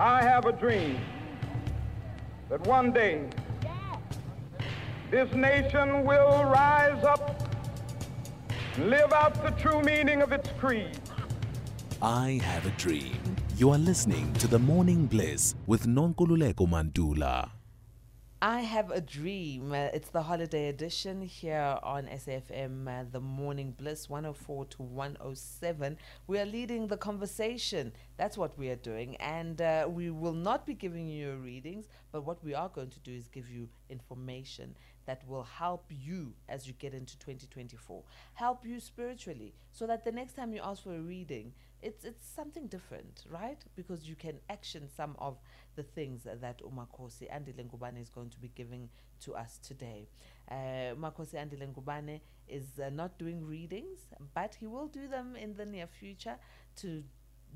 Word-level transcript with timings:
I 0.00 0.22
have 0.22 0.46
a 0.46 0.52
dream 0.52 0.98
that 2.48 2.66
one 2.66 2.90
day 2.90 3.28
this 5.10 5.30
nation 5.34 6.06
will 6.06 6.42
rise 6.44 7.04
up 7.04 7.46
live 8.78 9.12
out 9.12 9.34
the 9.44 9.50
true 9.60 9.82
meaning 9.82 10.22
of 10.22 10.32
its 10.32 10.48
creed. 10.58 10.98
I 12.00 12.40
have 12.42 12.64
a 12.64 12.70
dream. 12.78 13.20
You 13.58 13.68
are 13.72 13.78
listening 13.78 14.32
to 14.40 14.46
the 14.48 14.58
Morning 14.58 15.04
Bliss 15.04 15.54
with 15.66 15.84
Nonkululeko 15.86 16.66
Mantula. 16.66 17.50
I 18.42 18.62
have 18.62 18.90
a 18.90 19.02
dream. 19.02 19.72
Uh, 19.72 19.88
it's 19.92 20.08
the 20.08 20.22
holiday 20.22 20.70
edition 20.70 21.20
here 21.20 21.78
on 21.82 22.06
SFM, 22.06 22.88
uh, 22.88 23.04
the 23.12 23.20
Morning 23.20 23.72
Bliss 23.72 24.08
104 24.08 24.64
to 24.64 24.82
107. 24.82 25.98
We 26.26 26.38
are 26.38 26.46
leading 26.46 26.86
the 26.86 26.96
conversation. 26.96 27.92
That's 28.16 28.38
what 28.38 28.56
we 28.56 28.70
are 28.70 28.76
doing. 28.76 29.16
And 29.16 29.60
uh, 29.60 29.88
we 29.90 30.08
will 30.08 30.32
not 30.32 30.64
be 30.64 30.72
giving 30.72 31.06
you 31.06 31.34
readings, 31.34 31.88
but 32.12 32.24
what 32.24 32.42
we 32.42 32.54
are 32.54 32.70
going 32.70 32.88
to 32.88 33.00
do 33.00 33.12
is 33.12 33.28
give 33.28 33.50
you 33.50 33.68
information 33.90 34.74
that 35.04 35.22
will 35.28 35.42
help 35.42 35.84
you 35.90 36.32
as 36.48 36.66
you 36.66 36.72
get 36.72 36.94
into 36.94 37.18
2024, 37.18 38.02
help 38.32 38.64
you 38.64 38.80
spiritually, 38.80 39.52
so 39.70 39.86
that 39.86 40.02
the 40.02 40.12
next 40.12 40.32
time 40.32 40.54
you 40.54 40.62
ask 40.64 40.82
for 40.82 40.94
a 40.94 41.00
reading, 41.00 41.52
it's 41.82 42.04
it's 42.04 42.26
something 42.28 42.66
different, 42.66 43.24
right? 43.30 43.58
Because 43.76 44.08
you 44.08 44.14
can 44.16 44.40
action 44.48 44.88
some 44.94 45.16
of 45.18 45.38
the 45.76 45.82
things 45.82 46.24
that 46.24 46.60
Umakhosi 46.62 47.30
Andile 47.30 47.64
Ngubane 47.68 48.00
is 48.00 48.10
going 48.10 48.30
to 48.30 48.38
be 48.38 48.50
giving 48.54 48.88
to 49.20 49.34
us 49.34 49.58
today. 49.62 50.08
Uh, 50.50 50.94
Umakhosi 50.94 51.34
Andile 51.34 51.72
Ngubane 51.72 52.20
is 52.48 52.78
uh, 52.84 52.90
not 52.90 53.18
doing 53.18 53.46
readings, 53.46 54.00
but 54.34 54.56
he 54.56 54.66
will 54.66 54.88
do 54.88 55.08
them 55.08 55.36
in 55.36 55.54
the 55.54 55.64
near 55.64 55.86
future. 55.86 56.36
To 56.76 57.02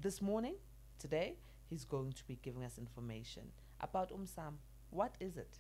this 0.01 0.21
morning, 0.23 0.55
today, 0.99 1.37
he's 1.69 1.85
going 1.85 2.13
to 2.13 2.25
be 2.27 2.39
giving 2.43 2.65
us 2.65 2.79
information 2.79 3.43
about 3.81 4.11
Umsam. 4.11 4.55
What 4.91 5.17
is 5.21 5.37
it? 5.37 5.59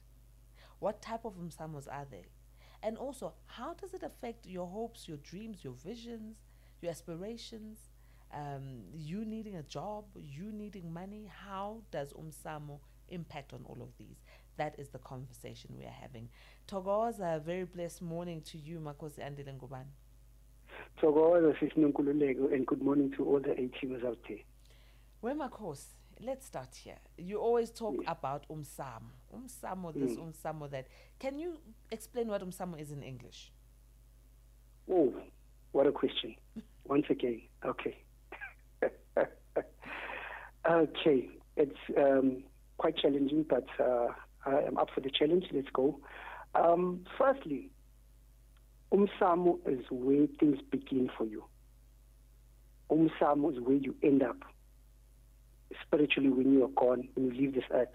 What 0.78 1.03
type 1.03 1.25
of 1.25 1.34
Umsamos 1.34 1.86
are 1.91 2.06
they? 2.10 2.27
And 2.83 2.98
also, 2.98 3.34
how 3.47 3.75
does 3.75 3.94
it 3.94 4.03
affect 4.03 4.47
your 4.47 4.66
hopes, 4.66 5.08
your 5.08 5.16
dreams, 5.19 5.64
your 5.64 5.72
visions, 5.72 6.36
your 6.83 6.91
aspirations? 6.91 7.78
Um, 8.34 8.80
you 8.92 9.24
needing 9.24 9.56
a 9.56 9.62
job, 9.62 10.04
you 10.16 10.50
needing 10.50 10.92
money, 10.92 11.30
how 11.46 11.82
does 11.92 12.12
Umsamo 12.12 12.80
impact 13.08 13.52
on 13.52 13.60
all 13.64 13.80
of 13.80 13.91
these? 13.96 14.24
That 14.56 14.74
is 14.78 14.88
the 14.88 14.98
conversation 14.98 15.74
we 15.78 15.84
are 15.84 15.96
having. 16.00 16.28
Thokoza, 16.68 17.36
a 17.36 17.41
very 17.41 17.64
blessed 17.64 18.02
morning 18.02 18.41
to 18.42 18.58
you, 18.58 18.80
Makhosi 18.80 19.20
Andile 19.20 19.56
Ngubane. 19.56 19.92
Thokoza, 21.00 22.52
and 22.52 22.66
good 22.66 22.82
morning 22.82 23.12
to 23.16 23.24
all 23.24 23.41
the 23.41 23.52
A-teamers 23.52 24.04
out 24.04 24.18
there. 24.28 24.38
Well, 25.22 25.36
Makhosi, 25.36 25.86
let's 26.20 26.46
start 26.46 26.74
here. 26.74 26.98
You 27.16 27.38
always 27.38 27.70
talk 27.70 27.94
yes. 27.98 28.04
about 28.08 28.48
Umsamo. 28.48 29.12
Umsamo 29.32 29.94
this, 29.94 30.16
mm. 30.16 30.32
Umsamo 30.32 30.70
that. 30.70 30.88
Can 31.20 31.38
you 31.38 31.58
explain 31.91 32.28
what 32.28 32.42
Umsamo 32.42 32.80
is 32.80 32.91
in 32.91 33.02
English? 33.02 33.52
Oh, 34.91 35.12
what 35.72 35.86
a 35.86 35.92
question. 35.92 36.34
Once 36.84 37.06
again, 37.08 37.42
okay. 37.64 38.03
Okay, 40.68 41.28
it's 41.56 41.78
um, 41.96 42.42
quite 42.78 42.96
challenging, 42.96 43.44
but 43.48 43.66
uh, 43.80 44.08
I 44.46 44.62
am 44.62 44.76
up 44.78 44.88
for 44.94 45.00
the 45.00 45.10
challenge. 45.10 45.46
Let's 45.52 45.68
go. 45.72 45.98
Um, 46.54 47.04
firstly, 47.18 47.70
umsamo 48.92 49.58
is 49.66 49.84
where 49.90 50.26
things 50.38 50.58
begin 50.70 51.10
for 51.16 51.24
you. 51.24 51.44
Umsamo 52.90 53.52
is 53.52 53.60
where 53.60 53.76
you 53.76 53.94
end 54.02 54.22
up 54.22 54.36
spiritually 55.82 56.30
when 56.30 56.52
you 56.52 56.64
are 56.64 56.68
gone, 56.68 57.08
when 57.14 57.26
you 57.26 57.32
leave 57.32 57.54
this 57.54 57.64
earth. 57.72 57.88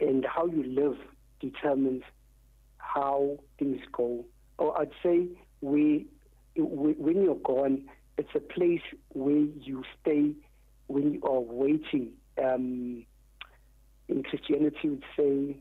And 0.00 0.24
how 0.24 0.46
you 0.46 0.64
live 0.64 0.98
determines 1.40 2.02
how 2.78 3.38
things 3.58 3.80
go. 3.92 4.24
Or 4.58 4.78
I'd 4.80 4.90
say 5.02 5.28
we, 5.60 6.06
when 6.56 7.22
you're 7.22 7.34
gone, 7.36 7.88
it's 8.18 8.30
a 8.34 8.40
place 8.40 8.82
where 9.08 9.36
you 9.36 9.82
stay 10.00 10.34
when 10.86 11.14
you 11.14 11.22
are 11.22 11.40
waiting. 11.40 12.12
Um, 12.42 13.06
in 14.08 14.22
Christianity, 14.22 14.88
would 14.90 15.04
say 15.16 15.56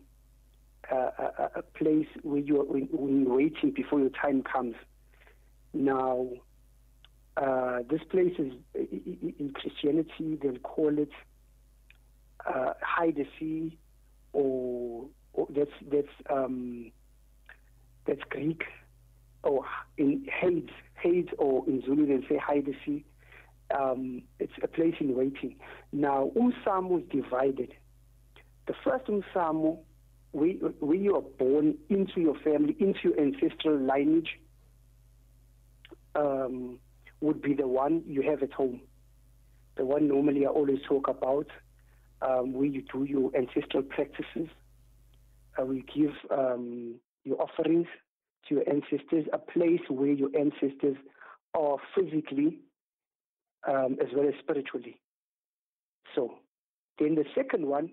uh, 0.91 1.11
a, 1.17 1.49
a, 1.59 1.61
place 1.61 2.07
where 2.23 2.41
you 2.41 2.59
are 2.59 2.65
when, 2.65 2.89
when, 2.91 3.21
you're 3.21 3.35
waiting 3.35 3.71
before 3.71 3.99
your 3.99 4.09
time 4.09 4.43
comes. 4.43 4.75
Now, 5.73 6.27
uh, 7.37 7.79
this 7.89 8.01
place 8.09 8.33
is 8.37 8.53
in 8.73 9.53
Christianity 9.55 10.37
they'll 10.41 10.59
call 10.59 10.97
it 10.99 11.11
uh, 12.45 12.73
Sea, 13.39 13.77
or, 14.33 15.05
or 15.31 15.47
that's 15.55 15.71
that's 15.89 16.07
um, 16.29 16.91
that's 18.05 18.21
Greek 18.29 18.63
or 19.43 19.65
in 19.97 20.25
Hades, 20.31 20.69
Hades, 20.95 21.29
or 21.37 21.67
in 21.67 21.81
Zulu 21.81 22.05
they 22.07 22.27
say 22.27 22.37
Haidesi. 22.39 23.03
Um, 23.71 24.23
it's 24.39 24.53
a 24.61 24.67
place 24.67 24.95
in 24.99 25.15
waiting. 25.15 25.55
Now, 25.91 26.31
Umsamo 26.35 27.01
is 27.01 27.09
divided. 27.09 27.73
The 28.67 28.73
first 28.83 29.05
Umsamo, 29.05 29.79
where 30.31 30.95
you 30.95 31.15
are 31.15 31.21
born 31.21 31.77
into 31.89 32.21
your 32.21 32.35
family, 32.39 32.75
into 32.79 32.99
your 33.03 33.19
ancestral 33.19 33.77
lineage, 33.77 34.39
um, 36.15 36.79
would 37.21 37.41
be 37.41 37.53
the 37.53 37.67
one 37.67 38.03
you 38.05 38.21
have 38.21 38.43
at 38.43 38.51
home. 38.51 38.81
The 39.75 39.85
one 39.85 40.07
normally 40.07 40.45
I 40.45 40.49
always 40.49 40.79
talk 40.87 41.07
about, 41.07 41.47
um, 42.21 42.53
where 42.53 42.67
you 42.67 42.83
do 42.91 43.03
your 43.03 43.31
ancestral 43.35 43.83
practices. 43.83 44.49
Uh, 45.59 45.65
we 45.65 45.83
give 45.95 46.13
um, 46.31 46.95
your 47.23 47.41
offerings 47.41 47.87
to 48.47 48.55
your 48.55 48.63
ancestors, 48.69 49.25
a 49.33 49.37
place 49.37 49.81
where 49.89 50.11
your 50.11 50.29
ancestors 50.37 50.97
are 51.53 51.77
physically 51.95 52.59
um, 53.67 53.97
as 54.01 54.07
well 54.15 54.27
as 54.27 54.33
spiritually. 54.39 54.99
So, 56.15 56.35
then 56.99 57.15
the 57.15 57.25
second 57.35 57.65
one 57.65 57.91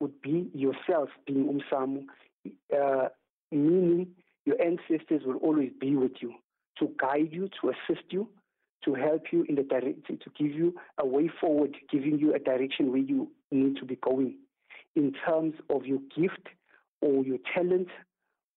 would 0.00 0.20
be 0.22 0.50
yourself 0.54 1.08
being 1.26 1.60
umsamu, 1.72 2.04
uh, 2.74 3.08
meaning 3.50 4.08
your 4.44 4.56
ancestors 4.62 5.22
will 5.24 5.36
always 5.36 5.72
be 5.80 5.96
with 5.96 6.12
you 6.20 6.34
to 6.78 6.90
guide 7.00 7.28
you, 7.32 7.48
to 7.60 7.70
assist 7.70 8.04
you, 8.10 8.28
to 8.84 8.94
help 8.94 9.24
you 9.32 9.44
in 9.48 9.56
the 9.56 9.62
direction, 9.62 10.18
to 10.22 10.30
give 10.38 10.54
you 10.54 10.74
a 10.98 11.06
way 11.06 11.30
forward, 11.40 11.76
giving 11.90 12.18
you 12.18 12.34
a 12.34 12.38
direction 12.38 12.90
where 12.90 13.00
you 13.00 13.30
need 13.50 13.76
to 13.76 13.84
be 13.84 13.96
going 13.96 14.36
in 14.94 15.12
terms 15.26 15.54
of 15.70 15.86
your 15.86 15.98
gift 16.16 16.48
or 17.00 17.24
your 17.24 17.38
talent 17.54 17.88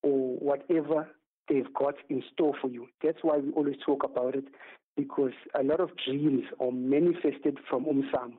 or 0.03 0.35
whatever 0.37 1.07
they've 1.49 1.73
got 1.73 1.95
in 2.09 2.23
store 2.33 2.53
for 2.61 2.69
you. 2.69 2.87
That's 3.03 3.17
why 3.21 3.37
we 3.37 3.51
always 3.51 3.75
talk 3.85 4.03
about 4.03 4.35
it 4.35 4.45
because 4.95 5.31
a 5.59 5.63
lot 5.63 5.79
of 5.79 5.91
dreams 6.05 6.43
are 6.59 6.71
manifested 6.71 7.57
from 7.69 7.85
Umsam. 7.85 8.33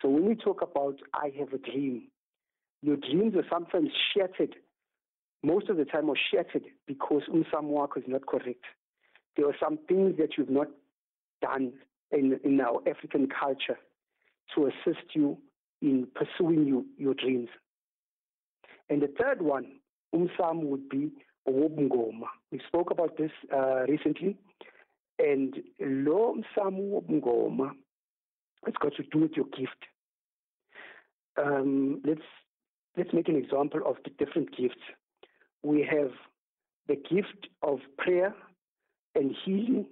So 0.00 0.08
when 0.08 0.26
we 0.26 0.34
talk 0.34 0.60
about 0.62 0.96
I 1.14 1.32
have 1.38 1.52
a 1.52 1.58
dream, 1.58 2.08
your 2.82 2.96
dreams 2.96 3.34
are 3.36 3.46
sometimes 3.50 3.90
shattered. 4.12 4.56
Most 5.42 5.68
of 5.68 5.76
the 5.76 5.84
time 5.84 6.10
are 6.10 6.16
shattered 6.32 6.64
because 6.86 7.22
Umsam 7.32 7.64
work 7.64 7.92
is 7.96 8.04
not 8.06 8.26
correct. 8.26 8.64
There 9.36 9.46
are 9.48 9.56
some 9.60 9.78
things 9.88 10.16
that 10.18 10.30
you've 10.36 10.50
not 10.50 10.68
done 11.40 11.72
in, 12.10 12.38
in 12.44 12.60
our 12.60 12.80
African 12.88 13.28
culture 13.28 13.78
to 14.54 14.66
assist 14.66 15.06
you 15.14 15.38
in 15.80 16.06
pursuing 16.14 16.66
you, 16.66 16.86
your 16.96 17.14
dreams. 17.14 17.48
And 18.90 19.00
the 19.00 19.12
third 19.20 19.42
one, 19.42 19.66
Umsam 20.14 20.64
would 20.64 20.88
be 20.88 21.10
wobungoma. 21.48 22.26
We 22.50 22.60
spoke 22.66 22.90
about 22.90 23.16
this 23.16 23.30
uh, 23.54 23.84
recently, 23.88 24.36
and 25.18 25.54
lo 25.80 26.34
msamo 26.36 26.80
wobungoma, 26.92 27.72
it's 28.66 28.76
got 28.78 28.94
to 28.96 29.02
do 29.04 29.18
with 29.20 29.32
your 29.32 29.46
gift. 29.46 29.86
Um, 31.36 32.00
let's 32.04 32.20
let's 32.96 33.12
make 33.12 33.28
an 33.28 33.36
example 33.36 33.80
of 33.86 33.96
the 34.04 34.10
different 34.24 34.56
gifts. 34.56 34.82
We 35.62 35.86
have 35.90 36.12
the 36.88 36.96
gift 36.96 37.48
of 37.62 37.78
prayer 37.98 38.34
and 39.14 39.34
healing, 39.44 39.86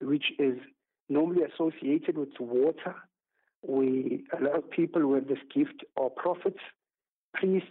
which 0.00 0.32
is 0.38 0.58
normally 1.08 1.42
associated 1.42 2.16
with 2.16 2.30
water. 2.38 2.94
We 3.66 4.24
a 4.38 4.42
lot 4.42 4.56
of 4.56 4.70
people 4.70 5.06
with 5.06 5.28
this 5.28 5.38
gift 5.54 5.84
are 5.96 6.10
prophets, 6.10 6.60
priests, 7.34 7.68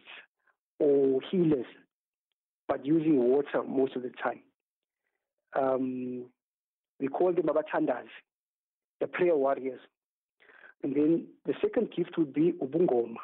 or 0.80 1.22
healers 1.32 1.66
but 2.70 2.86
using 2.86 3.18
water 3.18 3.64
most 3.68 3.96
of 3.98 4.04
the 4.04 4.12
time. 4.24 4.42
Um, 5.60 6.26
we 7.00 7.08
call 7.08 7.34
them 7.34 7.48
abatandas, 7.48 8.08
the 9.02 9.08
prayer 9.08 9.36
warriors. 9.36 9.80
And 10.84 10.96
then 10.96 11.26
the 11.46 11.54
second 11.62 11.90
gift 11.98 12.18
would 12.18 12.34
be 12.34 12.54
ubungoma, 12.62 13.16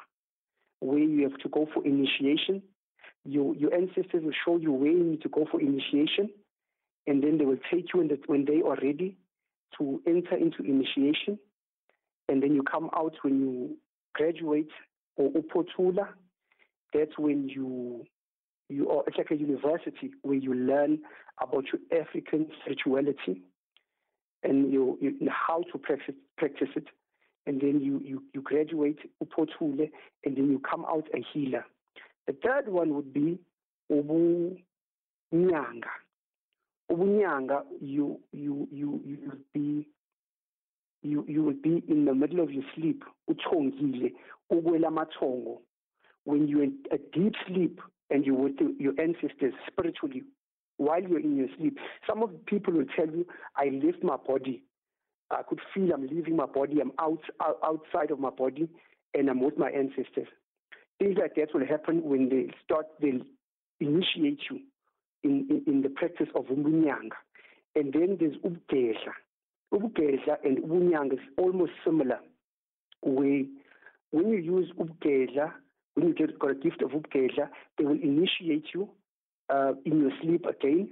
where 0.80 1.00
you 1.00 1.30
have 1.30 1.38
to 1.40 1.50
go 1.50 1.68
for 1.74 1.86
initiation. 1.86 2.64
You, 3.24 3.56
your 3.58 3.74
ancestors 3.74 4.24
will 4.24 4.34
show 4.46 4.58
you 4.58 4.72
where 4.72 4.92
you 4.92 5.04
need 5.04 5.22
to 5.22 5.30
go 5.30 5.46
for 5.50 5.62
initiation, 5.62 6.30
and 7.08 7.24
then 7.24 7.38
they 7.38 7.46
will 7.46 7.60
take 7.72 7.94
you 7.94 8.08
the, 8.08 8.20
when 8.26 8.46
they 8.46 8.62
are 8.68 8.78
ready 8.82 9.16
to 9.78 10.02
enter 10.08 10.36
into 10.36 10.64
initiation. 10.64 11.38
And 12.28 12.42
then 12.42 12.56
you 12.56 12.64
come 12.64 12.90
out 12.96 13.14
when 13.22 13.40
you 13.40 13.78
graduate 14.14 14.72
or 15.16 15.30
upotula, 15.32 16.08
that's 16.94 17.18
when 17.18 17.48
you 17.48 18.06
you 18.70 18.90
are 18.90 19.04
it's 19.08 19.18
like 19.18 19.32
a 19.32 19.36
university 19.36 20.12
where 20.22 20.38
you 20.38 20.54
learn 20.54 21.00
about 21.42 21.66
your 21.72 22.02
African 22.02 22.48
spirituality 22.62 23.42
and 24.44 24.72
you, 24.72 24.98
you 25.02 25.30
how 25.30 25.64
to 25.72 25.78
practice 25.78 26.16
practice 26.38 26.70
it. 26.76 26.86
And 27.48 27.62
then 27.62 27.80
you, 27.80 28.02
you, 28.04 28.24
you 28.34 28.42
graduate 28.42 28.98
upotule 29.24 29.90
and 30.24 30.36
then 30.36 30.50
you 30.50 30.60
come 30.60 30.84
out 30.86 31.08
a 31.14 31.24
healer. 31.32 31.64
The 32.28 32.34
third 32.44 32.68
one 32.68 32.96
would 32.96 33.14
be 33.14 33.40
ubunyanga. 33.92 34.62
Ubunyanga, 36.92 37.62
you 37.82 38.20
you 38.32 38.68
you 38.72 39.02
you 39.06 39.20
will 39.26 39.38
be 39.54 39.88
you 41.04 41.26
you 41.28 41.44
will 41.44 41.54
be 41.54 41.84
in 41.88 42.06
the 42.06 42.14
middle 42.16 42.40
of 42.40 42.52
your 42.52 42.64
sleep. 42.76 43.04
When 46.24 46.48
you're 46.48 46.64
in 46.64 46.78
a 46.92 46.98
deep 46.98 47.34
sleep, 47.48 47.80
and 48.10 48.26
you 48.26 48.36
with 48.36 48.54
your 48.80 48.94
ancestors 49.00 49.54
spiritually 49.68 50.24
while 50.78 51.02
you're 51.02 51.20
in 51.20 51.38
your 51.38 51.48
sleep. 51.58 51.78
Some 52.08 52.22
of 52.24 52.32
the 52.32 52.38
people 52.40 52.74
will 52.74 52.86
tell 52.96 53.08
you, 53.08 53.26
I 53.56 53.70
left 53.84 54.04
my 54.04 54.18
body. 54.18 54.64
I 55.32 55.42
could 55.48 55.60
feel 55.74 55.92
I'm 55.94 56.08
leaving 56.08 56.36
my 56.36 56.46
body. 56.46 56.80
I'm 56.82 56.92
out, 57.00 57.22
out 57.42 57.58
outside 57.64 58.12
of 58.12 58.20
my 58.20 58.30
body 58.30 58.70
and 59.14 59.30
I'm 59.30 59.42
with 59.42 59.58
my 59.58 59.70
ancestors. 59.70 60.28
Things 61.00 61.18
like 61.20 61.36
that 61.36 61.54
will 61.54 61.66
happen 61.66 62.04
when 62.04 62.30
they 62.30 62.54
start, 62.64 62.86
they'll 63.02 63.22
initiate 63.80 64.40
you 64.50 64.60
in, 65.24 65.48
in, 65.50 65.64
in 65.68 65.82
the 65.82 65.90
practice 65.90 66.28
of 66.36 66.46
umbunyanga. 66.46 67.16
And 67.76 67.92
then 67.92 68.18
there's 68.20 68.36
ubugedla. 68.38 69.14
Ubugedla 69.74 70.38
and 70.44 70.60
ubunyanga 70.60 71.14
is 71.14 71.20
almost 71.38 71.72
similar. 71.84 72.20
Where 73.02 73.44
when 74.12 74.30
you 74.30 74.38
use 74.38 74.72
ubugedla, 74.78 75.52
when 75.96 76.08
you 76.08 76.14
get 76.14 76.38
got 76.38 76.52
a 76.52 76.56
gift 76.56 76.82
of 76.82 76.92
Upkedla, 76.92 77.50
they 77.78 77.86
will 77.86 78.00
initiate 78.02 78.66
you 78.74 78.90
uh, 79.50 79.74
in 79.86 80.00
your 80.02 80.12
sleep 80.22 80.46
again, 80.46 80.90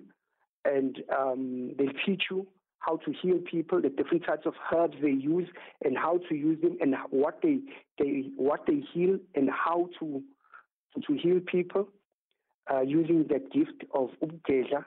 and 0.65 0.97
um, 1.15 1.71
they'll 1.77 1.93
teach 2.05 2.23
you 2.31 2.47
how 2.79 2.97
to 2.97 3.13
heal 3.21 3.39
people, 3.49 3.81
the 3.81 3.89
different 3.89 4.25
types 4.25 4.45
of 4.45 4.53
herbs 4.73 4.95
they 5.01 5.11
use, 5.11 5.47
and 5.83 5.97
how 5.97 6.19
to 6.29 6.35
use 6.35 6.59
them, 6.61 6.77
and 6.81 6.95
what 7.11 7.39
they 7.41 7.59
they 7.99 8.29
what 8.35 8.65
they 8.67 8.81
heal, 8.93 9.17
and 9.35 9.49
how 9.49 9.89
to 9.99 10.21
to 11.07 11.13
heal 11.13 11.39
people 11.45 11.87
uh, 12.71 12.81
using 12.81 13.25
that 13.29 13.51
gift 13.51 13.83
of 13.93 14.09
Upkedla. 14.23 14.85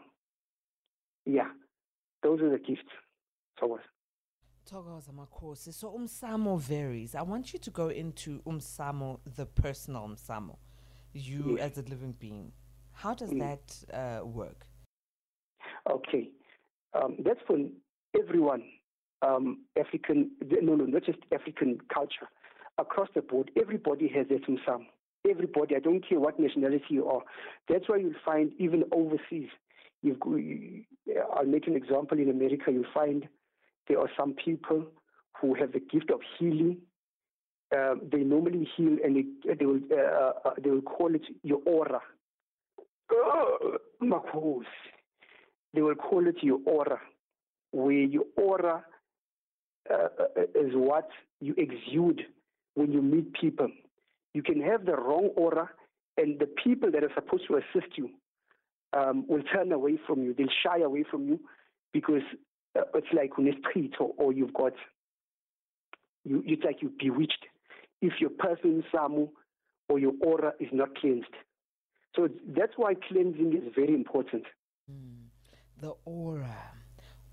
Yeah, 1.24 1.48
those 2.22 2.40
are 2.40 2.50
the 2.50 2.58
gifts. 2.58 2.82
So 3.60 3.66
what? 3.66 3.80
Thokoza 4.66 5.12
Makhosi. 5.12 5.72
So 5.72 5.90
umsamo 5.96 6.58
varies. 6.58 7.14
I 7.14 7.22
want 7.22 7.52
you 7.52 7.58
to 7.60 7.70
go 7.70 7.88
into 7.88 8.40
umsamo, 8.46 9.20
the 9.36 9.46
personal 9.46 10.08
umsamo, 10.08 10.56
you 11.12 11.56
yes. 11.58 11.72
as 11.72 11.78
a 11.78 11.88
living 11.88 12.14
being. 12.18 12.52
How 12.92 13.14
does 13.14 13.30
mm. 13.30 13.38
that 13.38 13.94
uh, 13.94 14.26
work? 14.26 14.66
Okay, 15.88 16.30
um, 16.94 17.16
that's 17.24 17.40
for 17.46 17.58
everyone. 18.18 18.62
Um, 19.22 19.64
African, 19.78 20.32
no, 20.44 20.74
no, 20.74 20.84
not 20.84 21.04
just 21.04 21.18
African 21.32 21.78
culture. 21.92 22.28
Across 22.78 23.08
the 23.14 23.22
board, 23.22 23.50
everybody 23.60 24.08
has 24.08 24.26
their 24.28 24.38
umsamo. 24.40 24.86
Everybody, 25.28 25.76
I 25.76 25.78
don't 25.80 26.06
care 26.06 26.20
what 26.20 26.38
nationality 26.38 26.84
you 26.90 27.06
are. 27.06 27.22
That's 27.68 27.88
why 27.88 27.96
you'll 27.96 28.12
find 28.24 28.52
even 28.58 28.84
overseas. 28.92 29.48
You've, 30.02 30.18
I'll 31.36 31.46
make 31.46 31.66
an 31.66 31.74
example. 31.74 32.18
In 32.18 32.30
America, 32.30 32.70
you'll 32.70 32.84
find 32.94 33.26
there 33.88 34.00
are 34.00 34.10
some 34.16 34.34
people 34.34 34.84
who 35.40 35.54
have 35.54 35.72
the 35.72 35.80
gift 35.80 36.10
of 36.10 36.20
healing. 36.38 36.78
Uh, 37.76 37.94
they 38.12 38.18
normally 38.18 38.68
heal, 38.76 38.96
and 39.04 39.16
they, 39.16 39.54
they 39.54 39.66
will 39.66 39.80
uh, 39.92 40.48
uh, 40.48 40.54
they 40.62 40.70
will 40.70 40.82
call 40.82 41.14
it 41.14 41.22
your 41.42 41.60
aura. 41.66 42.00
Oh, 43.12 43.76
they 45.74 45.82
will 45.82 45.94
call 45.94 46.26
it 46.26 46.36
your 46.42 46.60
aura, 46.64 47.00
where 47.72 47.92
your 48.02 48.24
aura 48.36 48.84
uh, 49.90 49.94
uh, 49.94 50.42
is 50.54 50.72
what 50.74 51.08
you 51.40 51.54
exude 51.58 52.22
when 52.74 52.92
you 52.92 53.02
meet 53.02 53.32
people. 53.34 53.68
You 54.32 54.42
can 54.42 54.60
have 54.62 54.84
the 54.84 54.96
wrong 54.96 55.30
aura, 55.36 55.70
and 56.16 56.38
the 56.38 56.48
people 56.62 56.90
that 56.92 57.02
are 57.02 57.12
supposed 57.14 57.46
to 57.48 57.56
assist 57.56 57.96
you 57.96 58.10
um, 58.92 59.24
will 59.28 59.42
turn 59.42 59.72
away 59.72 59.98
from 60.06 60.22
you. 60.22 60.34
They'll 60.34 60.46
shy 60.62 60.80
away 60.80 61.04
from 61.10 61.26
you 61.28 61.40
because 61.92 62.22
uh, 62.32 62.36
it's 62.94 63.06
like 63.12 63.38
on 63.38 63.48
a 63.48 63.52
street 63.68 63.94
or, 64.00 64.12
or 64.18 64.32
you've 64.32 64.54
got 64.54 64.72
you 66.24 66.42
it's 66.46 66.64
like 66.64 66.82
you're 66.82 66.90
bewitched 66.98 67.46
if 68.02 68.14
your 68.20 68.30
person 68.30 68.82
samu 68.92 69.28
or 69.88 69.98
your 69.98 70.12
aura 70.22 70.52
is 70.60 70.68
not 70.72 70.96
cleansed. 70.96 71.34
So 72.14 72.28
that's 72.48 72.72
why 72.76 72.94
cleansing 73.08 73.52
is 73.54 73.72
very 73.74 73.94
important. 73.94 74.44
Mm. 74.90 75.26
The 75.80 75.92
aura. 76.04 76.72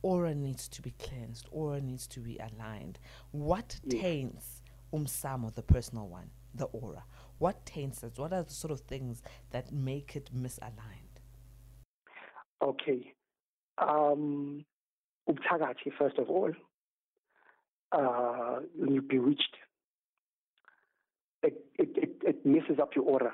Aura 0.02 0.36
needs 0.36 0.68
to 0.68 0.82
be 0.82 0.92
cleansed. 0.92 1.48
Aura 1.52 1.80
needs 1.80 2.08
to 2.08 2.20
be 2.20 2.38
aligned. 2.38 3.00
What 3.32 3.80
yes. 3.84 4.02
taints 4.02 4.62
umsamo, 4.94 5.56
the 5.56 5.64
personal 5.64 6.08
one, 6.08 6.30
the 6.54 6.66
aura? 6.66 7.06
What 7.38 7.66
taints 7.66 8.04
it? 8.04 8.14
What 8.18 8.34
are 8.34 8.44
the 8.44 8.54
sort 8.54 8.72
of 8.72 8.82
things 8.82 9.24
that 9.52 9.72
make 9.72 10.16
it 10.16 10.30
misaligned? 10.36 11.22
Okay. 12.62 13.14
Um, 13.78 14.66
ubuthakathi 15.30 15.92
first 15.98 16.18
of 16.18 16.30
all 16.30 16.52
uh, 17.92 18.60
when 18.76 18.94
you're 18.94 19.04
bewitched. 19.04 19.56
It, 21.44 21.66
it, 21.78 21.90
it, 21.96 22.10
it 22.22 22.46
messes 22.46 22.80
up 22.82 22.96
your 22.96 23.06
aura. 23.06 23.34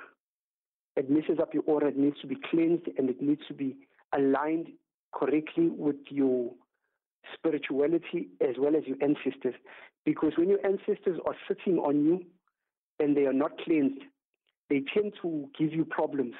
It 0.95 1.09
messes 1.09 1.39
up 1.39 1.53
your 1.53 1.63
aura. 1.67 1.89
It 1.89 1.97
needs 1.97 2.19
to 2.21 2.27
be 2.27 2.37
cleansed 2.49 2.87
and 2.97 3.09
it 3.09 3.21
needs 3.21 3.41
to 3.47 3.53
be 3.53 3.77
aligned 4.13 4.69
correctly 5.13 5.69
with 5.69 5.97
your 6.09 6.51
spirituality 7.35 8.29
as 8.41 8.55
well 8.57 8.75
as 8.75 8.83
your 8.85 8.97
ancestors. 9.01 9.53
Because 10.05 10.33
when 10.37 10.49
your 10.49 10.65
ancestors 10.65 11.19
are 11.25 11.35
sitting 11.47 11.77
on 11.77 12.03
you 12.03 12.25
and 12.99 13.15
they 13.15 13.25
are 13.25 13.33
not 13.33 13.51
cleansed 13.59 14.01
they 14.69 14.83
tend 14.93 15.13
to 15.21 15.49
give 15.57 15.73
you 15.73 15.83
problems. 15.83 16.35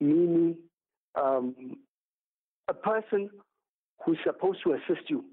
Meaning 0.00 0.56
um, 1.14 1.76
a 2.68 2.74
person 2.74 3.30
who's 4.04 4.18
supposed 4.24 4.60
to 4.64 4.74
assist 4.74 5.08
you 5.08 5.24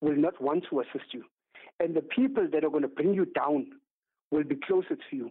will 0.00 0.16
not 0.16 0.40
want 0.40 0.64
to 0.70 0.80
assist 0.80 1.12
you. 1.12 1.24
And 1.78 1.94
the 1.94 2.02
people 2.02 2.46
that 2.52 2.64
are 2.64 2.70
going 2.70 2.82
to 2.82 2.88
bring 2.88 3.14
you 3.14 3.26
down 3.26 3.66
will 4.30 4.44
be 4.44 4.56
closer 4.66 4.96
to 4.96 5.16
you. 5.16 5.30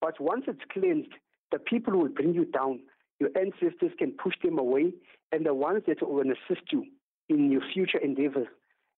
But 0.00 0.20
once 0.20 0.44
it's 0.48 0.60
cleansed, 0.72 1.12
the 1.50 1.58
people 1.58 1.92
who 1.92 2.00
will 2.00 2.08
bring 2.08 2.34
you 2.34 2.44
down, 2.46 2.80
your 3.20 3.30
ancestors 3.36 3.92
can 3.98 4.12
push 4.12 4.34
them 4.42 4.58
away, 4.58 4.92
and 5.30 5.46
the 5.46 5.54
ones 5.54 5.82
that 5.86 6.00
to 6.00 6.20
assist 6.20 6.72
you 6.72 6.86
in 7.28 7.50
your 7.50 7.62
future 7.72 7.98
endeavors, 7.98 8.48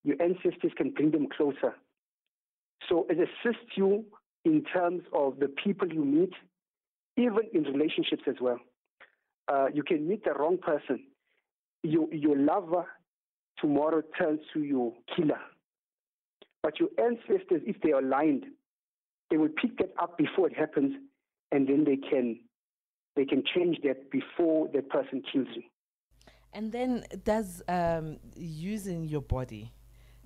your 0.04 0.16
ancestors 0.22 0.72
can 0.76 0.90
bring 0.90 1.10
them 1.10 1.26
closer. 1.36 1.74
So 2.88 3.06
it 3.08 3.18
assists 3.18 3.76
you 3.76 4.04
in 4.44 4.62
terms 4.64 5.02
of 5.12 5.38
the 5.38 5.48
people 5.48 5.92
you 5.92 6.04
meet, 6.04 6.32
even 7.16 7.40
in 7.52 7.64
relationships 7.64 8.22
as 8.26 8.36
well. 8.40 8.58
Uh, 9.48 9.66
you 9.72 9.82
can 9.82 10.08
meet 10.08 10.24
the 10.24 10.32
wrong 10.32 10.58
person. 10.58 11.04
Your, 11.82 12.12
your 12.14 12.36
lover 12.36 12.86
tomorrow 13.60 14.02
turns 14.18 14.40
to 14.52 14.60
your 14.62 14.92
killer. 15.14 15.40
But 16.62 16.80
your 16.80 16.88
ancestors, 16.98 17.62
if 17.66 17.80
they 17.82 17.92
are 17.92 18.00
aligned, 18.00 18.44
they 19.30 19.36
will 19.36 19.50
pick 19.60 19.76
that 19.78 19.92
up 20.00 20.16
before 20.16 20.46
it 20.48 20.56
happens, 20.56 20.94
and 21.52 21.68
then 21.68 21.84
they 21.84 21.96
can 21.96 22.40
they 23.16 23.24
can 23.24 23.42
change 23.54 23.78
that 23.84 24.10
before 24.10 24.68
that 24.74 24.88
person 24.88 25.22
kills 25.30 25.48
you. 25.54 25.62
And 26.52 26.72
then 26.72 27.04
does 27.24 27.62
um, 27.68 28.18
using 28.36 29.04
your 29.04 29.22
body 29.22 29.72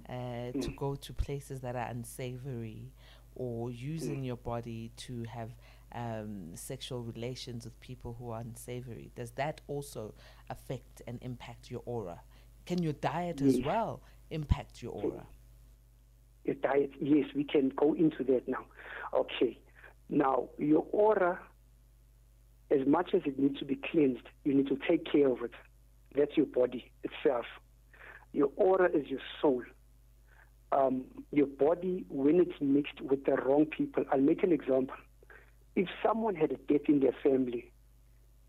uh, 0.09 0.13
mm. 0.13 0.61
to 0.63 0.71
go 0.77 0.95
to 0.95 1.13
places 1.13 1.61
that 1.61 1.75
are 1.75 1.87
unsavory, 1.87 2.93
or 3.35 3.71
using 3.71 4.23
mm. 4.23 4.27
your 4.27 4.37
body 4.37 4.91
to 4.97 5.25
have 5.25 5.51
um, 5.95 6.51
sexual 6.55 7.03
relations 7.03 7.65
with 7.65 7.79
people 7.81 8.15
who 8.19 8.31
are 8.31 8.41
unsavory, 8.41 9.11
does 9.15 9.31
that 9.33 9.61
also 9.69 10.15
affect 10.51 11.03
and 11.07 11.19
impact 11.23 11.71
your 11.71 11.83
aura? 11.87 12.21
Can 12.69 12.83
your 12.83 12.93
diet 12.93 13.41
yes. 13.41 13.55
as 13.55 13.65
well 13.65 14.03
impact 14.31 14.83
your 14.83 14.93
aura? 14.93 15.27
Your 16.45 16.57
diet, 16.57 16.91
yes, 17.01 17.25
we 17.35 17.43
can 17.43 17.71
go 17.71 17.95
into 17.95 18.23
that 18.25 18.47
now. 18.47 18.67
Okay. 19.15 19.59
Now, 20.11 20.51
your 20.59 20.85
aura, 20.93 21.41
as 22.71 22.87
much 22.87 23.15
as 23.15 23.23
it 23.25 23.39
needs 23.39 23.59
to 23.61 23.65
be 23.65 23.77
cleansed, 23.91 24.29
you 24.45 24.53
need 24.53 24.67
to 24.67 24.79
take 24.87 25.11
care 25.11 25.31
of 25.31 25.41
it. 25.43 25.53
That's 26.15 26.37
your 26.37 26.45
body 26.45 26.93
itself. 27.05 27.47
Your 28.35 28.51
aura 28.57 28.91
is 28.95 29.07
your 29.07 29.21
soul. 29.41 29.63
Um, 30.71 31.07
your 31.33 31.47
body, 31.47 32.05
when 32.11 32.39
it's 32.39 32.61
mixed 32.61 33.01
with 33.01 33.25
the 33.25 33.33
wrong 33.33 33.65
people, 33.65 34.05
I'll 34.13 34.21
make 34.21 34.43
an 34.43 34.53
example. 34.53 34.97
If 35.75 35.89
someone 36.05 36.35
had 36.35 36.53
a 36.53 36.57
death 36.71 36.87
in 36.87 37.01
their 37.01 37.17
family 37.23 37.73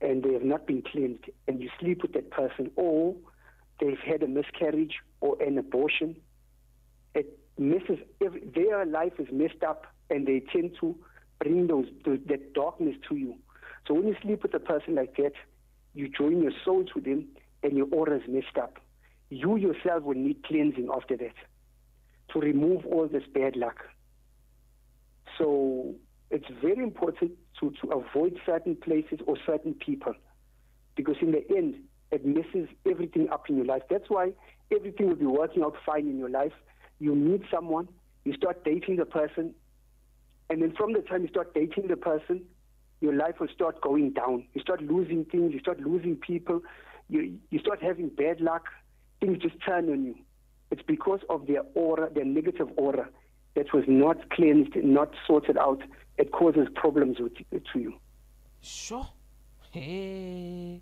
and 0.02 0.24
they 0.24 0.34
have 0.34 0.44
not 0.44 0.68
been 0.68 0.82
cleansed, 0.82 1.24
and 1.48 1.62
you 1.62 1.70
sleep 1.80 2.02
with 2.02 2.12
that 2.14 2.32
person, 2.32 2.70
or 2.76 3.16
they've 3.80 4.00
had 4.00 4.24
a 4.24 4.28
miscarriage 4.28 4.96
or 5.22 5.42
an 5.42 5.58
abortion, 5.58 6.16
it 7.16 7.40
messes 7.58 8.00
every, 8.24 8.42
their 8.56 8.86
life 8.86 9.14
is 9.20 9.28
messed 9.32 9.64
up, 9.68 9.86
and 10.10 10.28
they 10.28 10.42
tend 10.52 10.76
to 10.80 10.96
bring 11.40 11.68
those 11.68 11.86
that 12.06 12.54
darkness 12.54 12.96
to 13.08 13.16
you. 13.16 13.36
So 13.88 13.94
when 13.94 14.08
you 14.08 14.16
sleep 14.22 14.44
with 14.44 14.54
a 14.54 14.60
person 14.60 14.96
like 14.96 15.16
that, 15.18 15.34
you 15.94 16.10
join 16.10 16.42
your 16.42 16.52
soul 16.64 16.84
to 16.94 17.02
them, 17.02 17.28
and 17.64 17.76
your 17.78 17.88
aura 17.92 18.18
is 18.18 18.24
messed 18.28 18.58
up. 18.58 18.80
You 19.30 19.58
yourself 19.58 20.04
will 20.04 20.16
need 20.16 20.44
cleansing 20.44 20.90
after 20.94 21.16
that 21.18 21.36
to 22.34 22.40
remove 22.40 22.86
all 22.86 23.08
this 23.08 23.24
bad 23.34 23.56
luck. 23.56 23.86
So 25.38 25.96
it's 26.32 26.48
very 26.62 26.84
important 26.84 27.32
to, 27.60 27.74
to 27.82 27.92
avoid 27.92 28.40
certain 28.46 28.76
places 28.76 29.20
or 29.26 29.38
certain 29.46 29.74
people 29.74 30.14
because 30.96 31.16
in 31.22 31.32
the 31.32 31.44
end, 31.56 31.76
it 32.12 32.26
messes 32.26 32.68
everything 32.90 33.30
up 33.30 33.50
in 33.50 33.58
your 33.58 33.66
life. 33.66 33.84
That's 33.90 34.10
why 34.10 34.34
everything 34.76 35.08
will 35.08 35.16
be 35.16 35.26
working 35.26 35.64
out 35.64 35.76
fine 35.86 36.08
in 36.08 36.18
your 36.18 36.30
life. 36.30 36.54
You 37.00 37.16
meet 37.16 37.44
someone, 37.52 37.88
you 38.26 38.34
start 38.34 38.64
dating 38.64 38.98
the 38.98 39.06
person, 39.06 39.54
and 40.50 40.62
then 40.62 40.74
from 40.76 40.94
the 40.94 41.02
time 41.02 41.22
you 41.22 41.28
start 41.30 41.54
dating 41.54 41.88
the 41.88 41.98
person, 41.98 42.44
your 43.02 43.14
life 43.14 43.40
will 43.40 43.48
start 43.54 43.80
going 43.82 44.12
down. 44.12 44.46
You 44.54 44.62
start 44.62 44.82
losing 44.82 45.26
things, 45.26 45.54
you 45.54 45.60
start 45.60 45.80
losing 45.80 46.16
people, 46.16 46.62
you, 47.08 47.38
you 47.50 47.60
start 47.60 47.82
having 47.82 48.10
bad 48.10 48.42
luck, 48.42 48.66
things 49.20 49.38
just 49.42 49.56
turn 49.66 49.90
on 49.90 50.04
you. 50.04 50.16
It's 50.72 50.82
because 50.82 51.22
of 51.30 51.48
their 51.48 51.62
aura, 51.76 52.10
their 52.14 52.26
negative 52.26 52.68
aura, 52.78 53.10
that 53.56 53.74
was 53.74 53.84
not 53.88 54.30
cleansed, 54.30 54.76
not 54.76 55.14
sorted 55.26 55.58
out. 55.58 55.82
It 56.18 56.32
causes 56.32 56.68
problems 56.76 57.20
with, 57.20 57.34
to 57.38 57.80
you. 57.80 57.94
Sure. 58.62 59.08
Hey. 59.72 60.82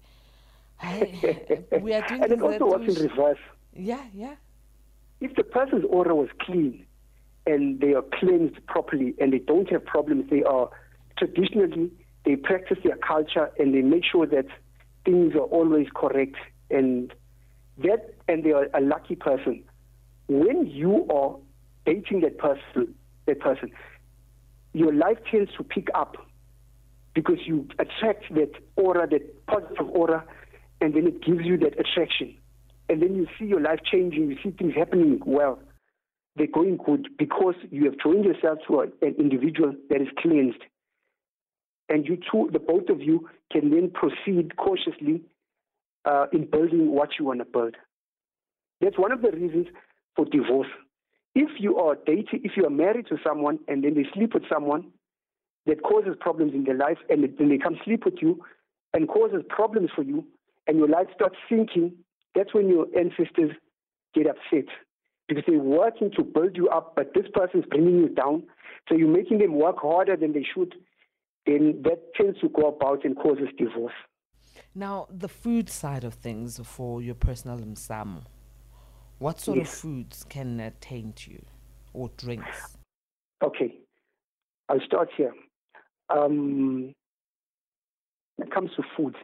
We 1.81 1.93
are 1.93 2.07
doing 2.07 2.23
and 2.23 2.31
then 2.31 2.41
also 2.41 2.65
what's 2.65 2.97
in 2.97 3.09
reverse. 3.09 3.39
Yeah, 3.75 4.03
yeah. 4.13 4.35
If 5.19 5.35
the 5.35 5.43
person's 5.43 5.85
aura 5.89 6.15
was 6.15 6.29
clean 6.41 6.85
and 7.45 7.79
they 7.79 7.93
are 7.93 8.03
cleansed 8.19 8.65
properly 8.67 9.15
and 9.19 9.33
they 9.33 9.39
don't 9.39 9.69
have 9.71 9.85
problems, 9.85 10.29
they 10.29 10.43
are 10.43 10.69
traditionally, 11.17 11.91
they 12.25 12.35
practice 12.35 12.77
their 12.83 12.97
culture 12.97 13.49
and 13.57 13.73
they 13.73 13.81
make 13.81 14.03
sure 14.05 14.27
that 14.27 14.45
things 15.05 15.33
are 15.33 15.39
always 15.39 15.87
correct 15.95 16.35
and 16.69 17.13
that 17.79 18.13
and 18.27 18.43
they 18.43 18.51
are 18.51 18.67
a 18.73 18.81
lucky 18.81 19.15
person. 19.15 19.63
When 20.27 20.67
you 20.67 21.07
are 21.09 21.37
dating 21.85 22.21
that 22.21 22.37
person, 22.37 22.93
that 23.25 23.39
person, 23.39 23.71
your 24.73 24.93
life 24.93 25.17
tends 25.31 25.51
to 25.57 25.63
pick 25.63 25.87
up 25.95 26.17
because 27.13 27.39
you 27.45 27.67
attract 27.79 28.31
that 28.35 28.51
aura, 28.75 29.07
that 29.07 29.45
positive 29.47 29.89
aura, 29.89 30.23
and 30.81 30.93
then 30.93 31.07
it 31.07 31.23
gives 31.23 31.41
you 31.43 31.57
that 31.57 31.79
attraction. 31.79 32.35
And 32.89 33.01
then 33.01 33.15
you 33.15 33.27
see 33.37 33.45
your 33.45 33.61
life 33.61 33.79
changing, 33.91 34.29
you 34.29 34.37
see 34.43 34.51
things 34.51 34.73
happening 34.75 35.19
well. 35.25 35.59
They're 36.35 36.47
going 36.47 36.77
good 36.77 37.07
because 37.17 37.55
you 37.71 37.85
have 37.85 37.95
joined 38.01 38.25
yourself 38.25 38.59
to 38.67 38.81
an 38.81 39.15
individual 39.17 39.73
that 39.89 40.01
is 40.01 40.07
cleansed. 40.19 40.61
And 41.89 42.05
you 42.05 42.17
two, 42.31 42.49
the 42.51 42.59
both 42.59 42.89
of 42.89 43.01
you, 43.01 43.29
can 43.51 43.71
then 43.71 43.91
proceed 43.91 44.55
cautiously 44.57 45.23
uh, 46.05 46.27
in 46.31 46.45
building 46.49 46.91
what 46.91 47.09
you 47.17 47.25
want 47.25 47.39
to 47.39 47.45
build. 47.45 47.75
That's 48.81 48.97
one 48.97 49.11
of 49.11 49.21
the 49.21 49.31
reasons 49.31 49.67
for 50.15 50.25
divorce. 50.25 50.67
If 51.33 51.49
you 51.59 51.77
are 51.77 51.95
dating, 51.95 52.41
if 52.43 52.51
you 52.55 52.65
are 52.65 52.69
married 52.69 53.07
to 53.07 53.17
someone 53.25 53.59
and 53.67 53.83
then 53.83 53.95
they 53.95 54.05
sleep 54.13 54.33
with 54.33 54.43
someone 54.51 54.91
that 55.65 55.83
causes 55.83 56.15
problems 56.19 56.53
in 56.53 56.63
their 56.63 56.77
life, 56.77 56.97
and 57.09 57.23
then 57.23 57.49
they 57.49 57.57
come 57.57 57.77
sleep 57.83 58.05
with 58.05 58.15
you 58.21 58.43
and 58.93 59.07
causes 59.07 59.43
problems 59.49 59.89
for 59.95 60.03
you, 60.03 60.25
and 60.67 60.77
your 60.77 60.87
life 60.87 61.07
starts 61.15 61.35
sinking, 61.49 61.93
that's 62.35 62.53
when 62.53 62.69
your 62.69 62.85
ancestors 62.97 63.51
get 64.13 64.27
upset 64.27 64.65
because 65.27 65.43
they're 65.47 65.59
working 65.59 66.11
to 66.15 66.23
build 66.23 66.55
you 66.55 66.69
up, 66.69 66.93
but 66.95 67.13
this 67.13 67.25
person 67.33 67.61
is 67.61 67.65
bringing 67.69 67.97
you 67.97 68.09
down. 68.09 68.43
So 68.87 68.95
you're 68.95 69.07
making 69.09 69.39
them 69.39 69.55
work 69.55 69.77
harder 69.81 70.15
than 70.15 70.33
they 70.33 70.45
should. 70.55 70.73
Then 71.45 71.81
that 71.83 72.13
tends 72.15 72.39
to 72.39 72.49
go 72.49 72.67
about 72.67 73.03
and 73.03 73.15
causes 73.15 73.49
divorce. 73.57 73.93
Now, 74.73 75.07
the 75.09 75.27
food 75.27 75.69
side 75.69 76.03
of 76.03 76.13
things 76.13 76.59
for 76.63 77.01
your 77.01 77.15
personal 77.15 77.57
msamo. 77.59 78.23
What 79.19 79.39
sort 79.39 79.57
yes. 79.57 79.73
of 79.73 79.79
foods 79.79 80.25
can 80.29 80.59
attain 80.59 81.13
to 81.13 81.31
you 81.31 81.45
or 81.93 82.09
drinks? 82.17 82.77
Okay, 83.43 83.75
I'll 84.69 84.81
start 84.85 85.09
here. 85.17 85.33
Um, 86.09 86.93
when 88.35 88.47
it 88.47 88.53
comes 88.53 88.69
to 88.75 88.83
food, 88.95 89.15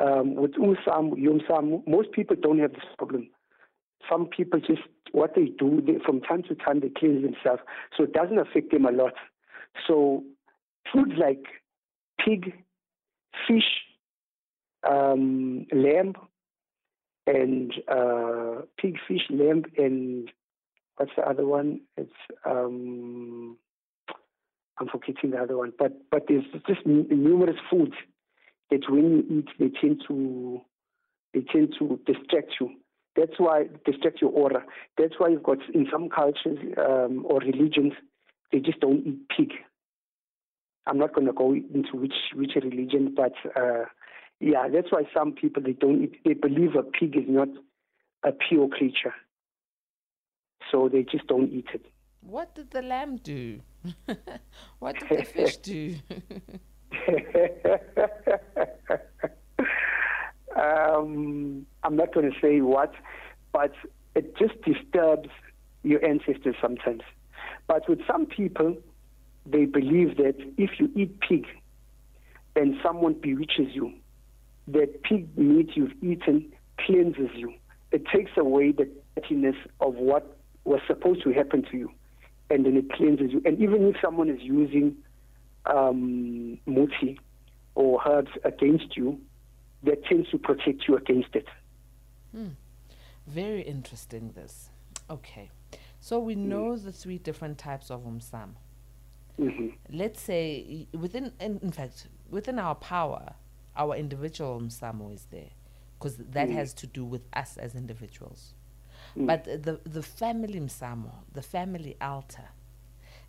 um, 0.00 0.34
with 0.34 0.52
umsam, 0.52 1.12
yumsam, 1.12 1.86
most 1.86 2.12
people 2.12 2.36
don't 2.40 2.58
have 2.58 2.72
this 2.72 2.84
problem. 2.96 3.28
Some 4.08 4.26
people 4.26 4.60
just, 4.60 4.82
what 5.12 5.34
they 5.34 5.46
do, 5.58 5.82
they, 5.86 5.98
from 6.04 6.20
time 6.20 6.42
to 6.44 6.54
time, 6.54 6.80
they 6.80 6.88
cleanse 6.88 7.22
themselves. 7.22 7.62
So 7.96 8.04
it 8.04 8.12
doesn't 8.12 8.38
affect 8.38 8.72
them 8.72 8.86
a 8.86 8.92
lot. 8.92 9.12
So 9.86 10.24
foods 10.92 11.12
like 11.18 11.44
pig, 12.24 12.54
fish, 13.46 13.62
um, 14.88 15.66
lamb, 15.72 16.14
and 17.26 17.72
uh, 17.88 18.62
pig, 18.78 18.96
fish, 19.06 19.22
lamb, 19.28 19.64
and 19.76 20.30
what's 20.96 21.12
the 21.16 21.22
other 21.22 21.46
one? 21.46 21.80
It's 21.96 22.10
um, 22.44 23.58
I'm 24.78 24.88
forgetting 24.88 25.32
the 25.32 25.38
other 25.38 25.58
one, 25.58 25.72
but 25.78 25.92
but 26.10 26.24
there's 26.26 26.44
just 26.66 26.86
numerous 26.86 27.56
foods 27.70 27.94
that 28.70 28.88
when 28.88 29.10
you 29.10 29.38
eat, 29.38 29.48
they 29.58 29.70
tend 29.80 30.02
to 30.08 30.60
they 31.34 31.40
tend 31.52 31.74
to 31.78 32.00
distract 32.06 32.54
you. 32.60 32.70
That's 33.16 33.38
why 33.38 33.64
distract 33.84 34.20
your 34.20 34.30
aura. 34.30 34.64
That's 34.96 35.14
why 35.18 35.28
you've 35.28 35.42
got 35.42 35.58
in 35.74 35.86
some 35.92 36.08
cultures 36.08 36.58
um, 36.78 37.24
or 37.28 37.38
religions 37.40 37.92
they 38.52 38.58
just 38.58 38.80
don't 38.80 39.06
eat 39.06 39.28
pig. 39.36 39.52
I'm 40.86 40.98
not 40.98 41.14
going 41.14 41.26
to 41.26 41.32
go 41.32 41.52
into 41.52 41.94
which 41.94 42.14
which 42.34 42.52
religion, 42.56 43.14
but 43.16 43.32
uh, 43.56 43.84
yeah, 44.40 44.68
that's 44.72 44.90
why 44.90 45.02
some 45.14 45.32
people 45.32 45.62
they 45.62 45.72
don't 45.72 46.02
eat, 46.04 46.16
they 46.24 46.34
believe 46.34 46.74
a 46.74 46.82
pig 46.82 47.16
is 47.16 47.28
not 47.28 47.48
a 48.24 48.32
pure 48.32 48.68
creature, 48.68 49.14
so 50.70 50.88
they 50.88 51.02
just 51.02 51.26
don't 51.26 51.52
eat 51.52 51.66
it. 51.74 51.86
What 52.22 52.54
did 52.54 52.70
the 52.70 52.82
lamb 52.82 53.16
do? 53.16 53.60
what 54.78 54.98
did 54.98 55.18
the 55.18 55.24
fish 55.34 55.56
do? 55.58 55.96
um, 60.56 61.66
I'm 61.82 61.96
not 61.96 62.12
going 62.14 62.30
to 62.30 62.36
say 62.40 62.60
what, 62.60 62.92
but 63.52 63.72
it 64.14 64.36
just 64.36 64.60
disturbs 64.62 65.28
your 65.82 66.04
ancestors 66.04 66.56
sometimes. 66.60 67.02
But 67.66 67.88
with 67.88 68.00
some 68.06 68.26
people, 68.26 68.76
they 69.46 69.64
believe 69.64 70.16
that 70.16 70.34
if 70.56 70.78
you 70.78 70.90
eat 70.94 71.20
pig 71.20 71.46
and 72.56 72.74
someone 72.82 73.14
bewitches 73.14 73.74
you, 73.74 73.92
that 74.68 75.02
pig 75.02 75.36
meat 75.38 75.70
you've 75.74 75.92
eaten 76.02 76.52
cleanses 76.78 77.30
you. 77.34 77.52
It 77.92 78.04
takes 78.14 78.32
away 78.36 78.72
the 78.72 78.88
dirtiness 79.16 79.56
of 79.80 79.94
what 79.94 80.36
was 80.64 80.80
supposed 80.86 81.22
to 81.24 81.32
happen 81.32 81.64
to 81.70 81.76
you, 81.76 81.90
and 82.50 82.64
then 82.64 82.76
it 82.76 82.92
cleanses 82.92 83.32
you. 83.32 83.42
And 83.44 83.60
even 83.60 83.88
if 83.88 83.96
someone 84.02 84.28
is 84.28 84.40
using 84.40 84.96
um, 85.66 86.58
muti 86.66 87.18
or 87.74 88.00
herbs 88.06 88.30
against 88.44 88.96
you, 88.96 89.20
that 89.82 90.04
tends 90.04 90.28
to 90.30 90.38
protect 90.38 90.86
you 90.88 90.96
against 90.96 91.34
it. 91.34 91.46
Hmm. 92.32 92.48
Very 93.26 93.62
interesting, 93.62 94.32
this. 94.34 94.70
Okay. 95.08 95.50
So 96.00 96.18
we 96.18 96.34
hmm. 96.34 96.48
know 96.48 96.64
mm. 96.72 96.84
the 96.84 96.92
three 96.92 97.18
different 97.18 97.58
types 97.58 97.90
of 97.90 98.00
umsam. 98.02 98.50
Mm-hmm. 99.38 99.68
Let's 99.90 100.20
say 100.20 100.86
within, 100.92 101.32
in, 101.40 101.60
in 101.62 101.72
fact, 101.72 102.08
within 102.28 102.58
our 102.58 102.74
power, 102.74 103.34
our 103.76 103.96
individual 103.96 104.60
msamo 104.60 105.14
is 105.14 105.26
there 105.30 105.50
because 105.98 106.16
that 106.16 106.48
mm. 106.48 106.52
has 106.52 106.74
to 106.74 106.86
do 106.86 107.04
with 107.04 107.22
us 107.32 107.56
as 107.56 107.74
individuals. 107.74 108.54
Mm. 109.16 109.26
But 109.26 109.44
the 109.44 109.80
the 109.84 110.02
family 110.02 110.60
msamo, 110.60 111.12
the 111.32 111.42
family 111.42 111.96
altar, 112.00 112.48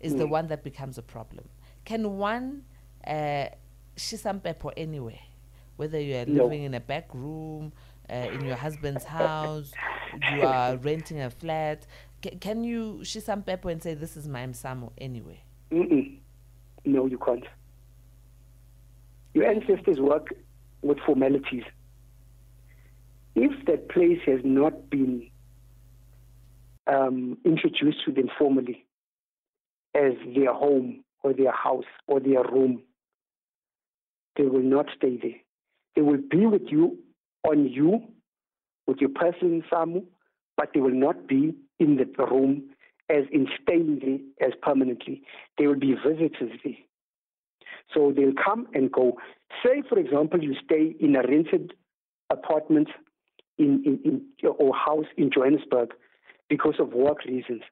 is 0.00 0.14
the 0.14 0.26
one 0.26 0.48
that 0.48 0.62
becomes 0.62 0.98
a 0.98 1.02
problem. 1.02 1.48
Can 1.84 2.16
one 2.18 2.64
uh, 3.06 3.46
shisampepo 3.96 4.72
anywhere, 4.76 5.20
whether 5.76 6.00
you 6.00 6.16
are 6.16 6.26
no. 6.26 6.44
living 6.44 6.62
in 6.64 6.74
a 6.74 6.80
back 6.80 7.12
room, 7.12 7.72
uh, 8.10 8.14
in 8.14 8.44
your 8.44 8.56
husband's 8.56 9.04
house, 9.04 9.72
you 10.32 10.42
are 10.42 10.76
renting 10.82 11.20
a 11.20 11.30
flat, 11.30 11.86
C- 12.22 12.36
can 12.40 12.62
you 12.62 13.00
shisampepo 13.02 13.70
and 13.70 13.82
say 13.82 13.94
this 13.94 14.16
is 14.16 14.28
my 14.28 14.46
msamo 14.46 14.92
anywhere? 14.98 15.38
Mm-mm. 15.72 16.18
No, 16.84 17.06
you 17.06 17.18
can't. 17.18 17.44
Your 19.34 19.46
ancestors 19.46 19.98
work 19.98 20.28
with 20.82 20.98
formalities. 21.04 21.64
If 23.34 23.64
that 23.66 23.88
place 23.88 24.18
has 24.26 24.40
not 24.44 24.90
been 24.90 25.30
um, 26.86 27.38
introduced 27.44 28.04
to 28.04 28.12
them 28.12 28.28
formally 28.38 28.84
as 29.94 30.12
their 30.34 30.52
home 30.52 31.02
or 31.22 31.32
their 31.32 31.52
house 31.52 31.84
or 32.06 32.20
their 32.20 32.42
room, 32.42 32.82
they 34.36 34.44
will 34.44 34.62
not 34.62 34.86
stay 34.96 35.18
there. 35.20 35.40
They 35.94 36.02
will 36.02 36.20
be 36.30 36.46
with 36.46 36.62
you 36.68 36.98
on 37.46 37.66
you, 37.68 38.02
with 38.86 38.98
your 38.98 39.10
person, 39.10 39.62
Samu, 39.70 40.04
but 40.56 40.70
they 40.74 40.80
will 40.80 40.94
not 40.94 41.26
be 41.26 41.54
in 41.78 41.96
the 41.96 42.24
room 42.24 42.70
as 43.10 43.24
in 43.30 43.46
staying 43.62 44.00
there 44.00 44.48
as 44.48 44.54
permanently. 44.62 45.22
They 45.58 45.66
will 45.66 45.78
be 45.78 45.94
visitors 45.94 46.58
there. 46.64 46.74
So 47.92 48.12
they'll 48.14 48.32
come 48.42 48.66
and 48.74 48.90
go. 48.90 49.18
Say, 49.64 49.82
for 49.88 49.98
example, 49.98 50.42
you 50.42 50.54
stay 50.64 50.94
in 50.98 51.16
a 51.16 51.22
rented 51.22 51.74
apartment 52.30 52.88
in, 53.58 53.82
in, 53.84 54.00
in 54.04 54.48
or 54.48 54.74
house 54.74 55.04
in 55.16 55.30
Johannesburg 55.30 55.90
because 56.48 56.74
of 56.78 56.92
work 56.92 57.24
reasons, 57.24 57.62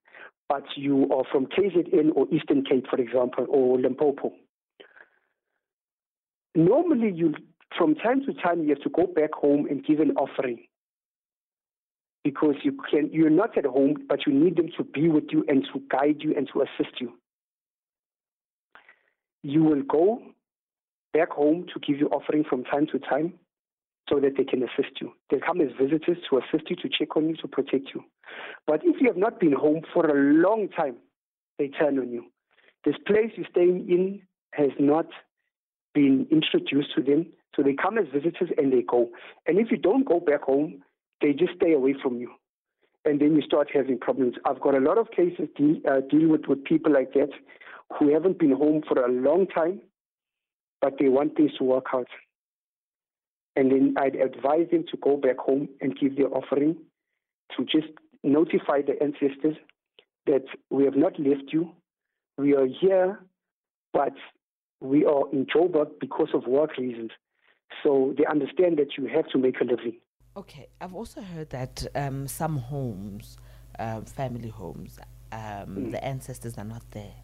but 0.51 0.65
you 0.75 1.09
are 1.15 1.23
from 1.31 1.47
KZN 1.47 2.11
or 2.17 2.27
Eastern 2.33 2.65
Cape, 2.65 2.85
for 2.91 3.01
example, 3.01 3.47
or 3.49 3.79
Limpopo. 3.79 4.33
Normally, 6.57 7.13
you 7.15 7.35
from 7.79 7.95
time 7.95 8.23
to 8.27 8.35
time 8.35 8.65
you 8.65 8.71
have 8.71 8.83
to 8.83 8.91
go 8.91 9.07
back 9.07 9.33
home 9.33 9.69
and 9.71 9.87
give 9.87 10.01
an 10.01 10.11
offering 10.17 10.59
because 12.25 12.57
you 12.65 12.77
can 12.91 13.11
you're 13.13 13.31
not 13.31 13.57
at 13.57 13.65
home, 13.65 13.95
but 14.09 14.27
you 14.27 14.33
need 14.33 14.57
them 14.57 14.71
to 14.77 14.83
be 14.83 15.09
with 15.09 15.27
you 15.31 15.45
and 15.47 15.65
to 15.73 15.81
guide 15.89 16.17
you 16.19 16.35
and 16.37 16.51
to 16.53 16.63
assist 16.63 17.01
you. 17.01 17.13
You 19.45 19.63
will 19.63 19.83
go 19.83 20.21
back 21.13 21.31
home 21.31 21.67
to 21.73 21.81
give 21.81 22.01
your 22.01 22.13
offering 22.13 22.43
from 22.43 22.65
time 22.65 22.89
to 22.89 22.99
time 22.99 23.35
so 24.11 24.19
that 24.21 24.37
they 24.37 24.45
can 24.45 24.63
assist 24.63 25.01
you. 25.01 25.13
They 25.31 25.39
come 25.39 25.61
as 25.61 25.69
visitors 25.81 26.19
to 26.29 26.39
assist 26.39 26.69
you, 26.69 26.77
to 26.77 26.89
check 26.89 27.17
on 27.17 27.29
you, 27.29 27.37
to 27.37 27.49
protect 27.49 27.91
you. 27.95 28.05
But 28.67 28.81
if 28.85 29.01
you 29.01 29.07
have 29.07 29.17
not 29.17 29.39
been 29.39 29.53
home 29.53 29.83
for 29.95 30.05
a 30.07 30.15
long 30.15 30.69
time, 30.69 30.97
they 31.59 31.69
turn 31.69 31.99
on 31.99 32.11
you. 32.11 32.25
This 32.85 32.97
place 33.07 33.31
you're 33.37 33.47
staying 33.51 33.87
in 33.89 34.23
has 34.53 34.71
not 34.79 35.07
been 35.95 36.27
introduced 36.31 36.95
to 36.97 37.03
them, 37.03 37.27
so 37.55 37.63
they 37.63 37.75
come 37.75 37.99
as 37.99 38.07
visitors 38.13 38.51
and 38.59 38.73
they 38.73 38.83
go. 38.83 39.11
And 39.47 39.59
if 39.59 39.71
you 39.71 39.77
don't 39.77 40.07
go 40.07 40.21
back 40.21 40.43
home, 40.43 40.83
they 41.21 41.33
just 41.33 41.55
stay 41.57 41.73
away 41.73 41.95
from 42.03 42.19
you. 42.19 42.33
And 43.05 43.21
then 43.21 43.35
you 43.35 43.43
start 43.43 43.69
having 43.73 43.99
problems. 43.99 44.35
I've 44.45 44.61
got 44.61 44.75
a 44.75 44.81
lot 44.81 44.99
of 44.99 45.11
cases 45.11 45.49
deal, 45.57 45.77
uh, 45.89 46.01
deal 46.11 46.29
with, 46.29 46.47
with 46.49 46.65
people 46.65 46.93
like 46.93 47.13
that 47.15 47.31
who 47.99 48.13
haven't 48.13 48.39
been 48.39 48.53
home 48.53 48.83
for 48.87 49.03
a 49.03 49.11
long 49.11 49.47
time, 49.47 49.81
but 50.81 50.95
they 50.99 51.09
want 51.09 51.37
things 51.37 51.53
to 51.59 51.65
work 51.65 51.87
out. 51.95 52.07
And 53.57 53.71
then 53.71 53.95
I'd 53.99 54.17
advise 54.17 54.69
them 54.71 54.85
to 54.91 54.97
go 55.03 55.17
back 55.17 55.39
home 55.39 55.69
and 55.81 55.99
give 55.99 56.17
their 56.17 56.29
offering, 56.29 56.77
to 57.57 57.65
just 57.65 57.93
notify 58.23 58.83
the 58.83 59.03
ancestors 59.03 59.57
that 60.27 60.45
we 60.71 60.85
have 60.85 60.97
not 60.97 61.19
left 61.19 61.53
you. 61.53 61.73
We 62.39 62.55
are 62.55 62.67
here, 62.67 63.21
but 63.93 64.15
we 64.81 65.05
are 65.05 65.25
in 65.33 65.47
Joburg 65.47 65.99
because 66.01 66.29
of 66.33 66.47
work 66.47 66.77
reasons. 66.79 67.11
So 67.83 68.15
they 68.17 68.25
understand 68.27 68.79
that 68.79 68.97
you 68.97 69.07
have 69.09 69.29
to 69.29 69.39
make 69.39 69.61
a 69.61 69.65
living. 69.65 69.97
Okay, 70.37 70.69
I've 70.81 70.95
also 70.95 71.21
heard 71.21 71.51
that 71.51 71.87
um, 71.95 72.29
some 72.29 72.57
homes, 72.57 73.37
um, 73.79 74.05
family 74.05 74.49
homes, 74.49 74.99
um, 75.33 75.41
mm. 75.41 75.91
the 75.91 76.03
ancestors 76.05 76.57
are 76.57 76.65
not 76.65 76.83
there. 76.93 77.15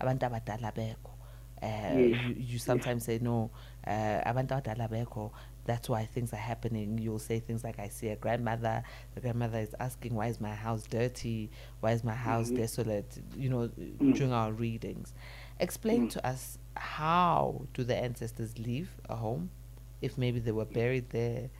Abantu 0.00 0.30
abadala 0.30 0.74
bekho. 0.74 1.19
Uh, 1.62 1.66
yes. 1.66 1.96
you, 1.96 2.34
you, 2.38 2.58
sometimes 2.58 3.04
say 3.04 3.18
no, 3.20 3.50
uh, 3.86 3.90
abantu 3.90 4.62
abadala 4.62 4.90
bekho. 4.90 5.30
That's 5.64 5.88
why 5.88 6.06
things 6.06 6.32
are 6.32 6.36
happening. 6.36 6.98
You'll 6.98 7.18
say 7.18 7.38
things 7.38 7.62
like, 7.62 7.78
"I 7.78 7.88
see 7.88 8.08
a 8.08 8.16
grandmother. 8.16 8.82
The 9.14 9.20
grandmother 9.20 9.58
is 9.58 9.74
asking, 9.78 10.14
why 10.14 10.28
is 10.28 10.40
my 10.40 10.54
house 10.54 10.84
dirty? 10.84 11.50
Why 11.80 11.92
is 11.92 12.02
my 12.02 12.14
house 12.14 12.46
mm-hmm. 12.48 12.56
desolate?" 12.56 13.18
You 13.36 13.50
know, 13.50 13.68
mm. 13.78 14.14
during 14.14 14.32
our 14.32 14.52
readings. 14.52 15.12
Explain 15.58 16.06
mm. 16.06 16.10
to 16.12 16.26
us 16.26 16.58
how 16.76 17.66
do 17.74 17.84
the 17.84 17.94
ancestors 17.96 18.58
leave 18.58 18.90
a 19.08 19.16
home, 19.16 19.50
if 20.00 20.16
maybe 20.16 20.40
they 20.40 20.52
were 20.52 20.64
buried 20.64 21.10
there 21.10 21.50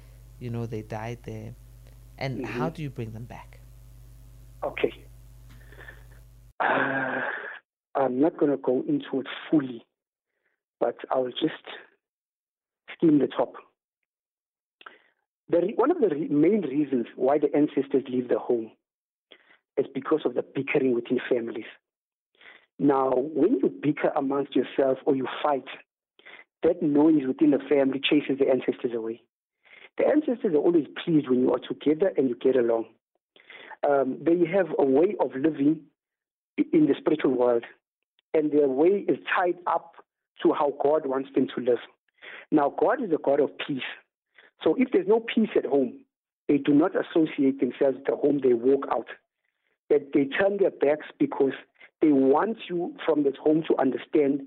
you 0.41 0.51
know, 0.51 0.67
they 0.67 0.83
died 0.83 1.19
there. 1.23 1.55
And 2.19 2.39
mm-hmm. 2.39 2.59
how 2.59 2.71
do 2.71 2.83
you 2.83 2.91
bring 2.91 3.13
them 3.13 3.25
back? 3.25 3.61
Okay. 4.65 4.93
Uh, 6.59 7.21
I'm 7.95 8.21
not 8.21 8.37
going 8.37 8.51
to 8.51 8.59
go 8.59 8.83
into 8.89 9.21
it 9.21 9.27
fully, 9.51 9.85
but 10.81 10.97
I'll 11.11 11.29
just 11.29 11.65
skim 12.95 13.19
the 13.19 13.29
top. 13.29 13.55
The, 15.49 15.73
one 15.77 15.91
of 15.91 16.01
the 16.01 16.09
re- 16.09 16.29
main 16.29 16.63
reasons 16.63 17.07
why 17.17 17.39
the 17.39 17.55
ancestors 17.55 18.05
leave 18.09 18.29
the 18.29 18.39
home 18.39 18.71
is 19.77 19.87
because 19.95 20.21
of 20.25 20.35
the 20.35 20.43
bickering 20.43 20.95
within 20.95 21.21
families. 21.29 21.65
Now, 22.79 23.11
when 23.15 23.59
you 23.63 23.69
bicker 23.69 24.11
amongst 24.17 24.57
yourself 24.57 24.99
or 25.05 25.15
you 25.15 25.27
fight, 25.43 25.67
that 26.63 26.83
noise 26.83 27.23
within 27.27 27.51
the 27.51 27.59
family 27.69 28.01
chases 28.03 28.39
the 28.39 28.49
ancestors 28.49 28.93
away. 28.95 29.23
The 29.99 30.07
ancestors 30.07 30.55
are 30.55 30.59
always 30.59 30.87
pleased 31.05 31.29
when 31.29 31.41
you 31.41 31.53
are 31.53 31.59
together 31.59 32.13
and 32.17 32.29
you 32.29 32.37
get 32.37 32.57
along. 32.57 32.87
Um, 33.87 34.19
they 34.21 34.47
have 34.47 34.69
a 34.79 34.85
way 34.85 35.15
of 35.21 35.35
living 35.35 35.81
in 36.73 36.87
the 36.87 36.95
spiritual 36.99 37.33
world, 37.33 37.65
and 38.35 38.53
their 38.53 38.69
way 38.69 39.05
is 39.09 39.19
tied 39.35 39.57
up 39.67 39.95
to 40.43 40.53
how 40.53 40.73
God 40.83 41.07
wants 41.07 41.31
them 41.35 41.49
to 41.55 41.63
live. 41.63 41.79
Now, 42.51 42.75
God 42.79 43.03
is 43.03 43.11
a 43.13 43.19
God 43.23 43.41
of 43.41 43.51
peace. 43.67 43.83
So 44.63 44.75
if 44.79 44.89
there's 44.93 45.09
no 45.09 45.21
peace 45.21 45.51
at 45.57 45.65
home, 45.65 46.01
they 46.49 46.59
do 46.59 46.73
not 46.73 46.93
associate 46.95 47.61
themselves 47.61 47.99
with 47.99 48.07
the 48.07 48.17
home 48.17 48.41
they 48.43 48.55
walk 48.55 48.87
out. 48.91 49.07
That 49.89 50.13
they 50.13 50.25
turn 50.25 50.59
their 50.59 50.71
backs 50.71 51.07
because 51.19 51.53
they 52.03 52.13
want 52.13 52.59
you 52.69 52.95
from 53.05 53.25
this 53.25 53.35
home 53.43 53.63
to 53.69 53.77
understand 53.79 54.43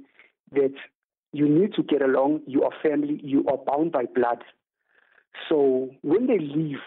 that 0.52 0.74
you 1.32 1.48
need 1.48 1.74
to 1.74 1.84
get 1.84 2.02
along, 2.02 2.42
you 2.46 2.64
are 2.64 2.72
family, 2.82 3.20
you 3.24 3.46
are 3.48 3.58
bound 3.58 3.92
by 3.92 4.06
blood. 4.06 4.44
So 5.50 5.90
when 6.02 6.28
they 6.28 6.40
leave, 6.40 6.78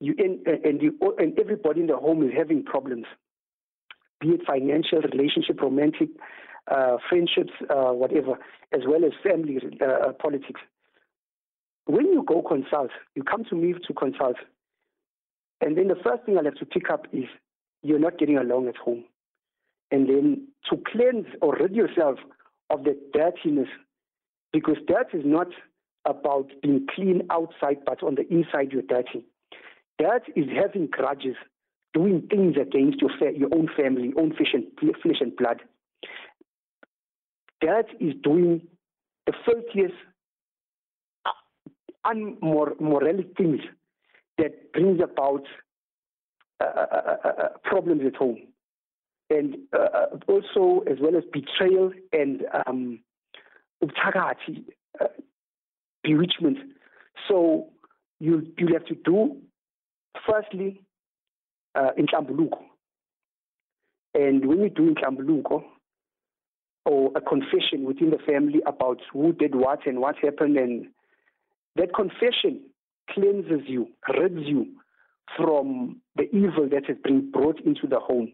you 0.00 0.14
and, 0.18 0.46
and, 0.46 0.80
you, 0.80 0.96
and 1.18 1.38
everybody 1.38 1.80
in 1.80 1.88
the 1.88 1.96
home 1.96 2.22
is 2.22 2.30
having 2.36 2.62
problems, 2.64 3.06
be 4.20 4.28
it 4.28 4.40
financial, 4.46 5.00
relationship, 5.00 5.60
romantic, 5.60 6.10
friendships, 7.08 7.52
uh, 7.70 7.92
whatever, 7.92 8.38
as 8.72 8.82
well 8.86 9.04
as 9.04 9.12
family 9.22 9.58
uh, 9.80 9.84
uh, 9.84 10.12
politics. 10.12 10.60
When 11.86 12.06
you 12.06 12.22
go 12.26 12.42
consult, 12.42 12.90
you 13.14 13.22
come 13.22 13.44
to 13.46 13.54
me 13.54 13.72
to 13.72 13.94
consult, 13.94 14.36
and 15.60 15.76
then 15.76 15.88
the 15.88 15.96
first 15.96 16.24
thing 16.24 16.36
I'll 16.36 16.44
have 16.44 16.54
to 16.56 16.66
pick 16.66 16.90
up 16.90 17.06
is 17.12 17.24
you're 17.82 17.98
not 17.98 18.18
getting 18.18 18.36
along 18.38 18.68
at 18.68 18.76
home. 18.76 19.04
And 19.90 20.08
then 20.08 20.48
to 20.70 20.76
cleanse 20.92 21.26
or 21.40 21.56
rid 21.56 21.74
yourself 21.74 22.18
of 22.70 22.84
the 22.84 22.98
dirtiness, 23.14 23.68
because 24.52 24.76
dirt 24.86 25.08
is 25.14 25.22
not 25.24 25.48
about 26.04 26.48
being 26.62 26.86
clean 26.94 27.22
outside, 27.30 27.78
but 27.86 28.02
on 28.02 28.14
the 28.14 28.26
inside 28.28 28.72
you're 28.72 28.82
dirty. 28.82 29.24
That 29.98 30.22
is 30.36 30.44
having 30.54 30.86
grudges, 30.86 31.36
doing 31.94 32.26
things 32.30 32.56
against 32.60 33.00
your 33.00 33.10
fa- 33.18 33.36
your 33.36 33.48
own 33.54 33.68
family, 33.76 34.12
own 34.16 34.34
flesh 34.34 34.52
and, 34.52 34.64
flesh 35.02 35.20
and 35.20 35.34
blood. 35.36 35.62
That 37.62 37.86
is 38.00 38.14
doing 38.22 38.62
the 39.26 39.32
filthiest, 39.44 39.94
uh, 41.26 41.30
unmoralic 42.06 43.36
things 43.36 43.60
that 44.38 44.72
brings 44.72 45.00
about 45.02 45.44
uh, 46.60 46.64
uh, 46.64 47.16
uh, 47.24 47.48
problems 47.64 48.02
at 48.06 48.16
home. 48.16 48.38
And 49.30 49.56
also, 50.26 50.82
as 50.90 50.96
well 51.00 51.16
as 51.16 51.24
betrayal 51.32 51.92
and 52.12 52.44
um, 52.66 53.00
bewitchment. 56.02 56.58
So 57.28 57.68
you 58.20 58.46
you 58.56 58.68
have 58.72 58.84
to 58.86 58.94
do 59.04 59.36
firstly 60.26 60.80
uh, 61.74 61.90
inhlambuluko. 61.98 62.60
And 64.14 64.46
when 64.46 64.60
you 64.60 64.70
do 64.70 64.88
in 64.88 64.94
inhlambuluko, 64.94 65.62
or 66.84 67.10
a 67.16 67.20
confession 67.20 67.84
within 67.84 68.10
the 68.10 68.18
family 68.18 68.60
about 68.66 69.00
who 69.12 69.32
did 69.32 69.54
what 69.54 69.86
and 69.86 70.00
what 70.00 70.16
happened, 70.22 70.56
and 70.56 70.86
that 71.76 71.94
confession 71.94 72.62
cleanses 73.10 73.62
you, 73.66 73.88
rids 74.08 74.46
you 74.46 74.66
from 75.36 76.00
the 76.16 76.24
evil 76.34 76.68
that 76.70 76.86
has 76.86 76.96
been 77.04 77.30
brought 77.30 77.60
into 77.64 77.86
the 77.86 77.98
home. 77.98 78.32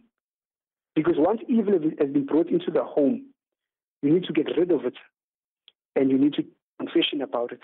Because 0.94 1.14
once 1.16 1.40
evil 1.48 1.72
has 1.98 2.10
been 2.10 2.26
brought 2.26 2.48
into 2.48 2.70
the 2.70 2.84
home, 2.84 3.26
you 4.02 4.12
need 4.12 4.24
to 4.24 4.32
get 4.32 4.46
rid 4.56 4.70
of 4.70 4.84
it 4.84 4.94
and 5.96 6.10
you 6.10 6.18
need 6.18 6.34
to 6.34 6.44
confession 6.78 7.20
about 7.22 7.52
it. 7.52 7.60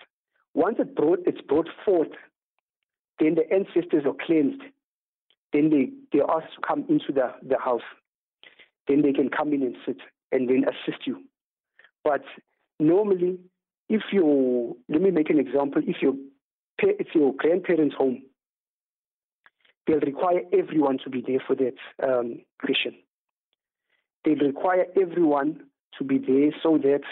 Once 0.55 0.77
it 0.79 0.97
brought, 0.97 1.21
it's 1.27 1.40
brought 1.43 1.69
forth, 1.85 2.09
then 3.19 3.37
the 3.37 3.53
ancestors 3.53 4.05
are 4.05 4.14
cleansed. 4.27 4.62
Then 5.53 5.71
they, 5.71 5.90
they 6.12 6.23
are 6.23 6.43
asked 6.43 6.55
to 6.55 6.66
come 6.66 6.85
into 6.88 7.12
the, 7.12 7.33
the 7.47 7.59
house. 7.59 7.83
Then 8.88 9.03
they 9.03 9.12
can 9.12 9.29
come 9.29 9.53
in 9.53 9.62
and 9.62 9.77
sit 9.87 9.99
and 10.33 10.49
then 10.49 10.64
assist 10.64 11.07
you. 11.07 11.23
But 12.05 12.23
normally, 12.79 13.38
if 13.88 14.03
you, 14.12 14.77
let 14.88 15.03
me 15.03 15.11
make 15.11 15.31
an 15.31 15.38
example, 15.38 15.83
if 15.87 15.97
you 16.01 16.31
it's 16.83 17.11
your 17.14 17.35
grandparents' 17.37 17.95
home, 17.95 18.23
they'll 19.87 20.01
require 20.01 20.40
everyone 20.53 20.99
to 21.05 21.11
be 21.11 21.23
there 21.27 21.43
for 21.47 21.55
that 21.57 21.75
um, 22.03 22.40
Christian. 22.59 22.95
They'll 24.25 24.37
require 24.37 24.87
everyone 25.01 25.61
to 25.99 26.05
be 26.05 26.19
there 26.19 26.53
so 26.62 26.79
that 26.79 27.03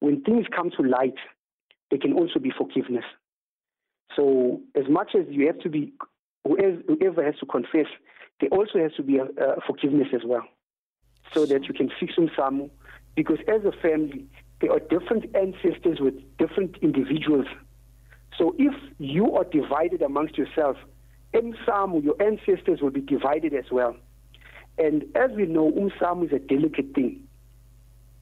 when 0.00 0.22
things 0.22 0.46
come 0.54 0.70
to 0.76 0.82
light, 0.82 1.14
there 1.90 1.98
can 1.98 2.12
also 2.14 2.38
be 2.40 2.50
forgiveness. 2.56 3.04
So, 4.16 4.60
as 4.74 4.84
much 4.88 5.12
as 5.14 5.26
you 5.28 5.46
have 5.46 5.58
to 5.60 5.68
be, 5.68 5.92
whoever 6.44 7.24
has 7.24 7.34
to 7.40 7.46
confess, 7.46 7.86
there 8.40 8.50
also 8.50 8.78
has 8.78 8.92
to 8.96 9.02
be 9.02 9.18
a, 9.18 9.24
a 9.24 9.60
forgiveness 9.66 10.08
as 10.14 10.22
well, 10.24 10.42
so 11.34 11.46
that 11.46 11.66
you 11.66 11.74
can 11.74 11.90
fix 11.98 12.14
umsamu. 12.16 12.70
Because 13.14 13.38
as 13.48 13.64
a 13.64 13.72
family, 13.72 14.26
there 14.60 14.72
are 14.72 14.80
different 14.80 15.34
ancestors 15.34 16.00
with 16.00 16.14
different 16.38 16.76
individuals. 16.82 17.46
So 18.38 18.54
if 18.58 18.74
you 18.98 19.34
are 19.34 19.44
divided 19.44 20.02
amongst 20.02 20.38
yourself, 20.38 20.76
umsamu, 21.34 22.02
your 22.02 22.20
ancestors 22.22 22.80
will 22.80 22.90
be 22.90 23.00
divided 23.00 23.54
as 23.54 23.70
well. 23.70 23.96
And 24.78 25.04
as 25.14 25.30
we 25.32 25.46
know, 25.46 25.70
umsamu 25.70 26.26
is 26.26 26.32
a 26.32 26.38
delicate 26.38 26.94
thing. 26.94 27.28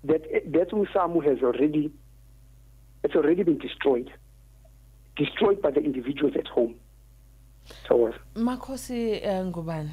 That 0.05 0.23
that 0.53 0.71
umsamu 0.71 1.25
has 1.25 1.43
already 1.43 1.93
it's 3.03 3.15
already 3.15 3.43
been 3.43 3.59
destroyed, 3.59 4.11
destroyed 5.17 5.63
by 5.63 5.71
the 5.71 5.81
individuals 5.81 6.35
at 6.37 6.47
home. 6.47 6.75
So, 7.89 8.13
Makhosi 8.35 9.25
uh, 9.25 9.45
Ngubane, 9.45 9.91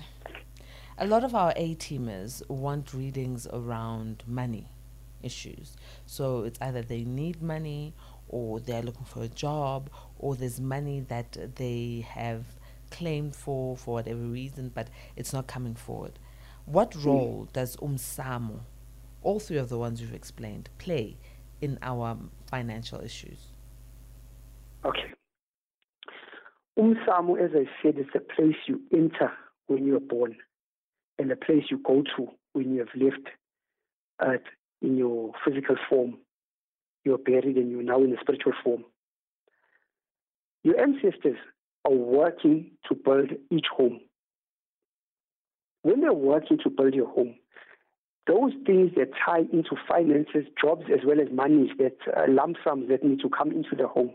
a 0.97 1.05
lot 1.05 1.23
of 1.23 1.35
our 1.35 1.53
A 1.55 1.75
teamers 1.75 2.47
want 2.49 2.93
readings 2.93 3.47
around 3.53 4.23
money 4.25 4.67
issues. 5.21 5.75
So 6.05 6.43
it's 6.43 6.59
either 6.61 6.81
they 6.81 7.03
need 7.03 7.41
money 7.41 7.93
or 8.29 8.59
they're 8.59 8.81
looking 8.81 9.05
for 9.05 9.23
a 9.23 9.27
job 9.27 9.89
or 10.17 10.35
there's 10.35 10.59
money 10.59 11.01
that 11.01 11.55
they 11.55 12.05
have 12.09 12.45
claimed 12.89 13.35
for 13.35 13.77
for 13.77 13.95
whatever 13.95 14.21
reason, 14.21 14.71
but 14.73 14.87
it's 15.15 15.33
not 15.33 15.47
coming 15.47 15.75
forward. 15.75 16.17
What 16.65 16.93
hmm. 16.93 17.07
role 17.07 17.47
does 17.53 17.77
UMSAMO, 17.77 18.59
all 19.21 19.39
three 19.39 19.57
of 19.57 19.69
the 19.69 19.77
ones 19.77 20.01
you've 20.01 20.15
explained, 20.15 20.69
play 20.79 21.17
in 21.61 21.77
our 21.81 22.17
financial 22.49 23.01
issues? 23.01 23.39
Okay. 24.83 25.13
UMSAMO, 26.77 27.39
as 27.39 27.51
I 27.55 27.65
said, 27.81 27.99
is 27.99 28.05
a 28.15 28.19
place 28.19 28.55
you 28.67 28.81
enter 28.93 29.31
when 29.67 29.85
you're 29.85 29.99
born 29.99 30.35
and 31.19 31.29
the 31.29 31.35
place 31.35 31.63
you 31.69 31.79
go 31.79 32.03
to 32.15 32.27
when 32.53 32.73
you 32.73 32.79
have 32.79 32.95
lived 32.95 33.27
uh, 34.19 34.37
in 34.81 34.97
your 34.97 35.31
physical 35.45 35.75
form. 35.89 36.17
You're 37.03 37.17
buried 37.17 37.57
and 37.57 37.71
you're 37.71 37.83
now 37.83 38.03
in 38.03 38.13
a 38.13 38.19
spiritual 38.19 38.53
form. 38.63 38.83
Your 40.63 40.79
ancestors 40.79 41.37
are 41.85 41.93
working 41.93 42.71
to 42.89 42.95
build 42.95 43.31
each 43.49 43.67
home. 43.71 44.01
When 45.83 46.01
they're 46.01 46.13
working 46.13 46.57
to 46.63 46.69
build 46.69 46.93
your 46.93 47.07
home, 47.07 47.35
those 48.27 48.51
things 48.65 48.91
that 48.97 49.11
tie 49.25 49.45
into 49.53 49.77
finances, 49.87 50.43
jobs, 50.61 50.83
as 50.91 50.99
well 51.05 51.21
as 51.21 51.27
monies, 51.31 51.69
that 51.77 51.95
uh, 52.15 52.25
lump 52.27 52.57
sums 52.63 52.89
that 52.89 53.03
need 53.03 53.21
to 53.21 53.29
come 53.29 53.51
into 53.51 53.75
the 53.77 53.87
home, 53.87 54.13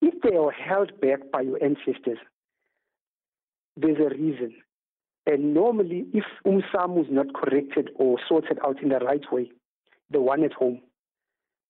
if 0.00 0.14
they 0.22 0.36
are 0.36 0.52
held 0.52 1.00
back 1.00 1.30
by 1.32 1.40
your 1.40 1.62
ancestors, 1.62 2.18
there's 3.76 3.98
a 3.98 4.14
reason. 4.14 4.54
And 5.28 5.52
normally, 5.52 6.06
if 6.14 6.24
umsamu 6.46 7.02
is 7.02 7.10
not 7.10 7.34
corrected 7.34 7.90
or 7.96 8.16
sorted 8.26 8.58
out 8.66 8.82
in 8.82 8.88
the 8.88 8.98
right 8.98 9.20
way, 9.30 9.50
the 10.10 10.22
one 10.22 10.42
at 10.42 10.54
home, 10.54 10.80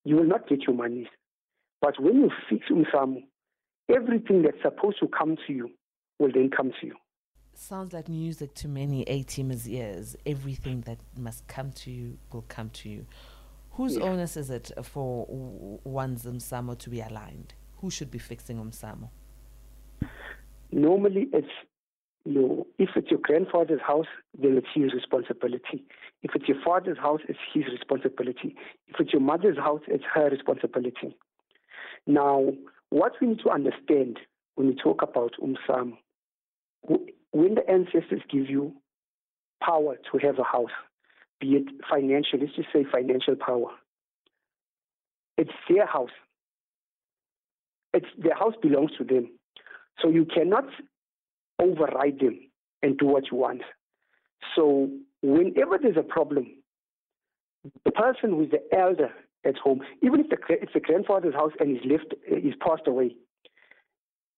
you 0.05 0.15
will 0.15 0.29
not 0.29 0.49
get 0.49 0.63
your 0.63 0.77
monies. 0.77 1.09
But 1.83 2.01
when 2.01 2.21
you 2.21 2.31
fix 2.49 2.69
umsamu, 2.71 3.25
everything 3.93 4.43
that's 4.43 4.63
supposed 4.63 5.01
to 5.01 5.09
come 5.09 5.37
to 5.49 5.53
you 5.53 5.71
will 6.21 6.31
then 6.33 6.51
come 6.57 6.71
to 6.81 6.87
you. 6.87 6.95
Sounds 7.53 7.93
like 7.93 8.09
music 8.09 8.55
to 8.55 8.69
many 8.69 9.03
A-teamers' 9.03 9.67
ears. 9.69 10.15
Everything 10.25 10.83
that 10.83 10.99
must 11.17 11.45
come 11.49 11.73
to 11.73 11.91
you 11.91 12.17
will 12.33 12.45
come 12.47 12.71
to 12.71 12.89
you. 12.89 13.07
Whose 13.73 13.97
yeah. 13.97 14.05
onus 14.05 14.37
is 14.37 14.51
it 14.51 14.71
for 14.85 15.27
one's 15.83 16.25
umsamo 16.27 16.79
to 16.79 16.91
be 16.91 17.01
aligned? 17.01 17.55
Who 17.79 17.91
should 17.91 18.13
be 18.13 18.19
fixing 18.19 18.59
umsamo? 18.59 19.11
Normally, 20.71 21.27
it's 21.33 21.49
your. 22.25 22.67
If 22.79 22.91
it's 22.97 23.11
your 23.11 23.21
grandfather's 23.21 23.81
house, 23.87 24.07
then 24.41 24.57
it's 24.57 24.67
his 24.75 24.93
responsibility. 24.95 25.85
If 26.23 26.35
it's 26.35 26.49
your 26.49 26.61
father's 26.65 26.99
house, 26.99 27.21
it's 27.29 27.39
his 27.53 27.65
responsibility. 27.67 28.57
If 28.89 29.01
it's 29.01 29.13
your 29.13 29.23
mother's 29.23 29.59
house, 29.59 29.83
it's 29.89 30.05
her 30.15 30.29
responsibility. 30.31 31.17
Now, 32.07 32.53
what 32.91 33.13
we 33.21 33.29
need 33.29 33.41
to 33.41 33.51
understand 33.51 34.19
when 34.55 34.69
we 34.69 34.75
talk 34.75 35.03
about 35.03 35.35
umsam, 35.43 35.93
when 37.33 37.55
the 37.55 37.69
ancestors 37.71 38.23
give 38.31 38.49
you 38.49 38.73
power 39.63 39.97
to 40.11 40.19
have 40.27 40.39
a 40.39 40.45
house, 40.45 40.71
be 41.41 41.49
it 41.57 41.65
financial, 41.89 42.39
let's 42.41 42.55
just 42.57 42.69
say 42.73 42.85
financial 42.91 43.37
power, 43.37 43.71
it's 45.37 45.53
their 45.69 45.87
house. 45.87 46.11
It's 47.95 48.07
their 48.19 48.35
house 48.35 48.55
belongs 48.61 48.91
to 48.99 49.05
them. 49.05 49.31
So 50.01 50.09
you 50.09 50.25
cannot 50.25 50.65
override 51.61 52.21
them 52.21 52.39
and 52.83 52.99
do 52.99 53.07
what 53.07 53.31
you 53.31 53.39
want. 53.39 53.63
So 54.55 54.89
whenever 55.23 55.79
there's 55.81 55.97
a 55.97 56.03
problem, 56.03 56.47
the 57.85 57.91
person 57.93 58.31
who 58.31 58.43
is 58.43 58.51
the 58.51 58.77
elder 58.77 59.11
at 59.45 59.57
home, 59.57 59.83
even 60.03 60.21
if 60.21 60.29
the, 60.31 60.37
it's 60.49 60.73
the 60.73 60.81
grandfather's 60.81 61.35
house 61.35 61.53
and 61.61 61.77
he's 61.77 61.91
left, 61.91 62.15
uh, 62.31 62.37
he's 62.41 62.55
passed 62.61 62.87
away, 62.87 63.17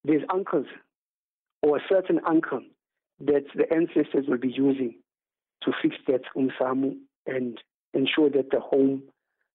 there's 0.04 0.22
uncles 0.32 0.66
or 1.62 1.76
a 1.76 1.80
certain 1.88 2.20
uncle 2.26 2.62
that 3.20 3.44
the 3.54 3.70
ancestors 3.72 4.26
will 4.26 4.38
be 4.38 4.48
using 4.50 4.94
to 5.62 5.72
fix 5.82 5.96
that 6.06 6.22
umsamu 6.36 6.96
and 7.26 7.58
ensure 7.92 8.30
that 8.30 8.50
the 8.50 8.60
home 8.60 9.02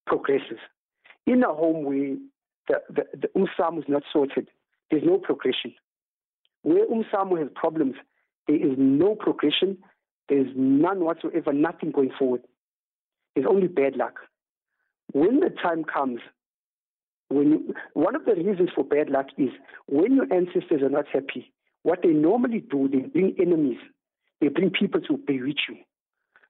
progresses. 0.06 0.60
In 1.25 1.43
a 1.43 1.54
home 1.54 1.84
where 1.84 2.15
the, 2.67 2.82
the, 2.89 3.04
the 3.19 3.28
umsamu 3.36 3.80
is 3.80 3.86
not 3.88 4.04
sorted, 4.13 4.49
there's 4.91 5.04
no 5.04 5.17
progression. 5.17 5.73
Where 6.65 6.88
umsamu 6.88 7.38
has 7.38 7.49
problems, 7.54 7.93
there 8.47 8.56
is 8.56 8.73
no 8.75 9.13
progression, 9.13 9.78
there's 10.30 10.47
none 10.56 11.01
whatsoever, 11.01 11.54
nothing 11.54 11.91
going 11.91 12.10
forward. 12.17 12.41
There's 13.36 13.45
only 13.47 13.67
bad 13.67 13.95
luck. 13.95 14.15
When 15.13 15.41
the 15.41 15.51
time 15.62 15.84
comes, 15.84 16.21
when 17.30 17.51
you, 17.51 17.75
one 17.93 18.15
of 18.15 18.25
the 18.25 18.34
reasons 18.34 18.69
for 18.73 18.84
bad 18.84 19.12
luck 19.12 19.28
is 19.38 19.49
when 19.86 20.15
your 20.15 20.25
ancestors 20.34 20.82
are 20.82 20.89
not 20.89 21.06
happy, 21.13 21.54
what 21.84 21.99
they 22.01 22.10
normally 22.10 22.62
do, 22.62 22.89
they 22.91 23.01
bring 23.01 23.36
enemies. 23.39 23.78
They 24.41 24.47
bring 24.47 24.71
people 24.71 25.01
to 25.01 25.17
bewitch 25.17 25.62
you. 25.69 25.78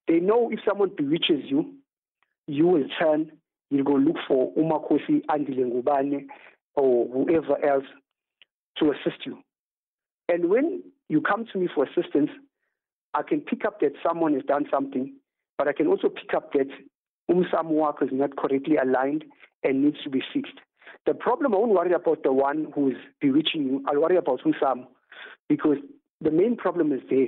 They 0.08 0.22
know 0.22 0.50
if 0.50 0.60
someone 0.66 0.92
bewitches 0.96 1.44
you, 1.44 1.74
you 2.48 2.68
will 2.68 2.86
turn, 3.02 3.34
you'll 3.70 3.84
go 3.84 3.96
look 3.96 4.16
for 4.30 4.54
Umakhosi, 4.54 5.26
Andile 5.30 5.74
Ngubane, 5.74 6.28
or 6.76 7.06
whoever 7.10 7.64
else 7.66 7.84
to 8.78 8.92
assist 8.92 9.26
you. 9.26 9.40
And 10.30 10.50
when 10.50 10.84
you 11.10 11.22
come 11.22 11.46
to 11.52 11.60
me 11.60 11.68
for 11.74 11.86
assistance, 11.86 12.30
I 13.14 13.22
can 13.24 13.42
pick 13.42 13.66
up 13.66 13.80
that 13.80 13.94
someone 14.06 14.34
has 14.34 14.44
done 14.44 14.66
something, 14.72 15.14
but 15.58 15.68
I 15.68 15.74
can 15.74 15.88
also 15.88 16.10
pick 16.10 16.34
up 16.36 16.52
that 16.54 16.68
umsam 17.32 17.68
work 17.68 17.98
is 18.02 18.10
not 18.12 18.36
correctly 18.36 18.76
aligned 18.78 19.24
and 19.64 19.84
needs 19.84 19.98
to 20.04 20.10
be 20.10 20.22
fixed. 20.34 20.60
The 21.06 21.14
problem, 21.14 21.54
I 21.54 21.58
won't 21.58 21.72
worry 21.72 21.94
about 21.94 22.24
the 22.24 22.34
one 22.34 22.72
who's 22.74 22.98
bewitching 23.22 23.64
you. 23.64 23.84
I'll 23.88 24.02
worry 24.02 24.18
about 24.18 24.42
umsam 24.42 24.88
because 25.48 25.78
the 26.22 26.32
main 26.32 26.58
problem 26.58 26.92
is 26.92 27.02
there. 27.10 27.28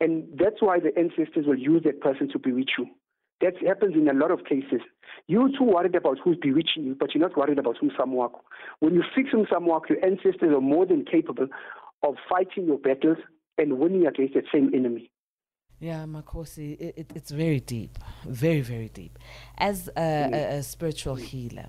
And 0.00 0.24
that's 0.36 0.60
why 0.60 0.80
the 0.80 0.96
ancestors 0.98 1.46
will 1.46 1.58
use 1.58 1.82
that 1.84 2.00
person 2.00 2.28
to 2.32 2.38
bewitch 2.38 2.72
you. 2.76 2.86
That 3.40 3.54
happens 3.66 3.94
in 3.94 4.08
a 4.08 4.12
lot 4.12 4.30
of 4.30 4.44
cases. 4.44 4.80
You're 5.26 5.48
too 5.48 5.64
worried 5.64 5.94
about 5.94 6.18
who's 6.22 6.36
bewitching 6.36 6.84
you, 6.84 6.96
but 6.98 7.14
you're 7.14 7.26
not 7.26 7.36
worried 7.36 7.58
about 7.58 7.76
umsamwako. 7.82 8.40
When 8.80 8.94
you 8.94 9.02
fix 9.14 9.30
umsamwako, 9.30 9.90
your 9.90 10.04
ancestors 10.04 10.52
are 10.52 10.60
more 10.60 10.86
than 10.86 11.04
capable 11.04 11.48
of 12.02 12.16
fighting 12.28 12.66
your 12.66 12.78
battles 12.78 13.18
and 13.58 13.78
winning 13.78 14.06
against 14.06 14.34
that 14.34 14.44
same 14.52 14.70
enemy. 14.74 15.10
Yeah, 15.80 16.04
Makhosi, 16.04 16.80
it, 16.80 16.94
it, 16.96 17.10
it's 17.14 17.30
very 17.30 17.60
deep, 17.60 17.98
very, 18.26 18.60
very 18.60 18.88
deep. 18.88 19.18
As 19.58 19.88
a, 19.96 20.30
a, 20.32 20.58
a 20.58 20.62
spiritual 20.62 21.16
healer, 21.16 21.66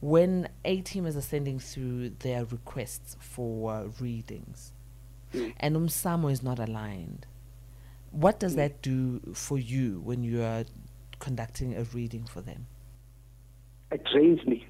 when 0.00 0.48
A 0.64 0.82
teamers 0.82 1.16
are 1.16 1.22
sending 1.22 1.58
through 1.58 2.10
their 2.10 2.44
requests 2.44 3.16
for 3.20 3.72
uh, 3.72 3.84
readings, 4.00 4.72
mm. 5.32 5.52
and 5.60 5.76
umsamo 5.76 6.30
is 6.30 6.42
not 6.42 6.58
aligned. 6.58 7.26
What 8.10 8.40
does 8.40 8.54
mm. 8.54 8.56
that 8.56 8.82
do 8.82 9.20
for 9.34 9.58
you 9.58 10.00
when 10.04 10.22
you 10.22 10.42
are 10.42 10.64
conducting 11.20 11.76
a 11.76 11.84
reading 11.84 12.24
for 12.24 12.40
them? 12.40 12.66
It 13.90 14.02
drains 14.12 14.44
me. 14.46 14.66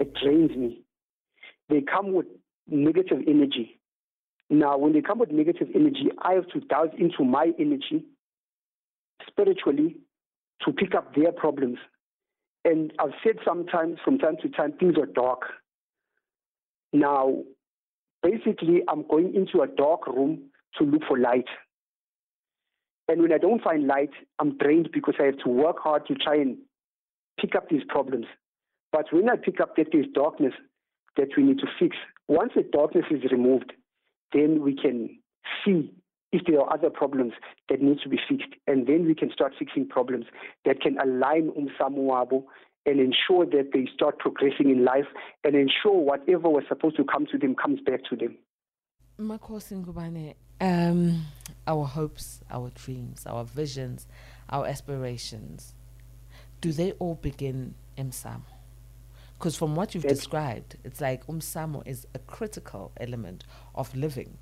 It 0.00 0.14
drains 0.14 0.56
me. 0.56 0.82
They 1.68 1.82
come 1.82 2.12
with 2.12 2.26
negative 2.68 3.18
energy. 3.26 3.80
Now, 4.50 4.78
when 4.78 4.92
they 4.92 5.02
come 5.02 5.18
with 5.18 5.30
negative 5.30 5.68
energy, 5.74 6.10
I 6.22 6.32
have 6.34 6.48
to 6.48 6.60
dive 6.60 6.94
into 6.98 7.24
my 7.24 7.52
energy 7.58 8.04
spiritually 9.26 9.96
to 10.64 10.72
pick 10.72 10.94
up 10.94 11.14
their 11.14 11.32
problems. 11.32 11.78
And 12.64 12.92
I've 12.98 13.12
said 13.22 13.36
sometimes, 13.44 13.98
from 14.04 14.18
time 14.18 14.36
to 14.42 14.48
time, 14.48 14.72
things 14.72 14.96
are 14.98 15.06
dark. 15.06 15.42
Now, 16.92 17.42
basically 18.22 18.82
I'm 18.88 19.06
going 19.06 19.34
into 19.34 19.62
a 19.62 19.66
dark 19.66 20.06
room 20.06 20.50
to 20.78 20.84
look 20.84 21.02
for 21.06 21.18
light. 21.18 21.46
And 23.08 23.22
when 23.22 23.32
I 23.32 23.38
don't 23.38 23.62
find 23.62 23.86
light, 23.86 24.10
I'm 24.38 24.56
drained 24.58 24.90
because 24.92 25.14
I 25.20 25.24
have 25.24 25.38
to 25.44 25.48
work 25.48 25.76
hard 25.82 26.06
to 26.08 26.14
try 26.14 26.36
and 26.36 26.58
pick 27.40 27.54
up 27.54 27.68
these 27.68 27.82
problems. 27.88 28.26
But 28.92 29.06
when 29.12 29.28
I 29.28 29.36
pick 29.36 29.60
up 29.60 29.76
that 29.76 29.88
there's 29.92 30.06
darkness 30.14 30.52
that 31.16 31.28
we 31.36 31.42
need 31.42 31.58
to 31.58 31.66
fix, 31.78 31.96
once 32.28 32.52
the 32.54 32.62
darkness 32.62 33.04
is 33.10 33.30
removed, 33.30 33.72
then 34.32 34.62
we 34.62 34.74
can 34.74 35.18
see 35.64 35.92
if 36.32 36.42
there 36.46 36.60
are 36.60 36.72
other 36.72 36.90
problems 36.90 37.32
that 37.68 37.80
need 37.80 37.98
to 38.02 38.08
be 38.08 38.18
fixed, 38.28 38.52
and 38.66 38.86
then 38.86 39.06
we 39.06 39.14
can 39.14 39.30
start 39.32 39.54
fixing 39.58 39.88
problems 39.88 40.26
that 40.64 40.80
can 40.80 40.98
align 40.98 41.50
Umsamuwabo 41.50 42.44
and 42.84 43.00
ensure 43.00 43.46
that 43.46 43.70
they 43.72 43.88
start 43.94 44.18
progressing 44.18 44.70
in 44.70 44.84
life 44.84 45.06
and 45.44 45.54
ensure 45.54 45.98
whatever 45.98 46.48
was 46.48 46.64
supposed 46.68 46.96
to 46.96 47.04
come 47.04 47.26
to 47.26 47.38
them 47.38 47.54
comes 47.54 47.80
back 47.80 48.00
to 48.10 48.16
them. 48.16 48.36
Makhosi 49.18 49.84
Ngubane, 49.84 50.34
um, 50.60 51.26
our 51.66 51.84
hopes, 51.84 52.40
our 52.50 52.70
dreams, 52.70 53.26
our 53.26 53.44
visions, 53.44 54.06
our 54.48 54.66
aspirations, 54.66 55.74
do 56.60 56.72
they 56.72 56.92
all 56.92 57.14
begin 57.14 57.74
Umsamo? 57.96 58.57
Because 59.38 59.56
from 59.56 59.76
what 59.76 59.94
you've 59.94 60.02
That's- 60.02 60.18
described, 60.18 60.76
it's 60.84 61.00
like 61.00 61.24
Umsamo 61.26 61.86
is 61.86 62.06
a 62.14 62.18
critical 62.18 62.90
element 62.98 63.44
of 63.74 63.94
living. 63.94 64.36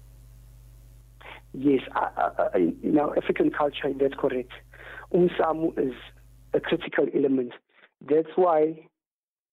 Yes, 1.53 1.81
uh, 1.95 2.31
uh, 2.39 2.49
in 2.55 2.99
our 2.99 3.17
African 3.17 3.51
culture, 3.51 3.93
that's 3.99 4.15
correct. 4.15 4.53
Umsamu 5.13 5.79
is 5.79 5.95
a 6.55 6.61
critical 6.61 7.07
element. 7.15 7.53
That's 8.01 8.29
why, 8.37 8.89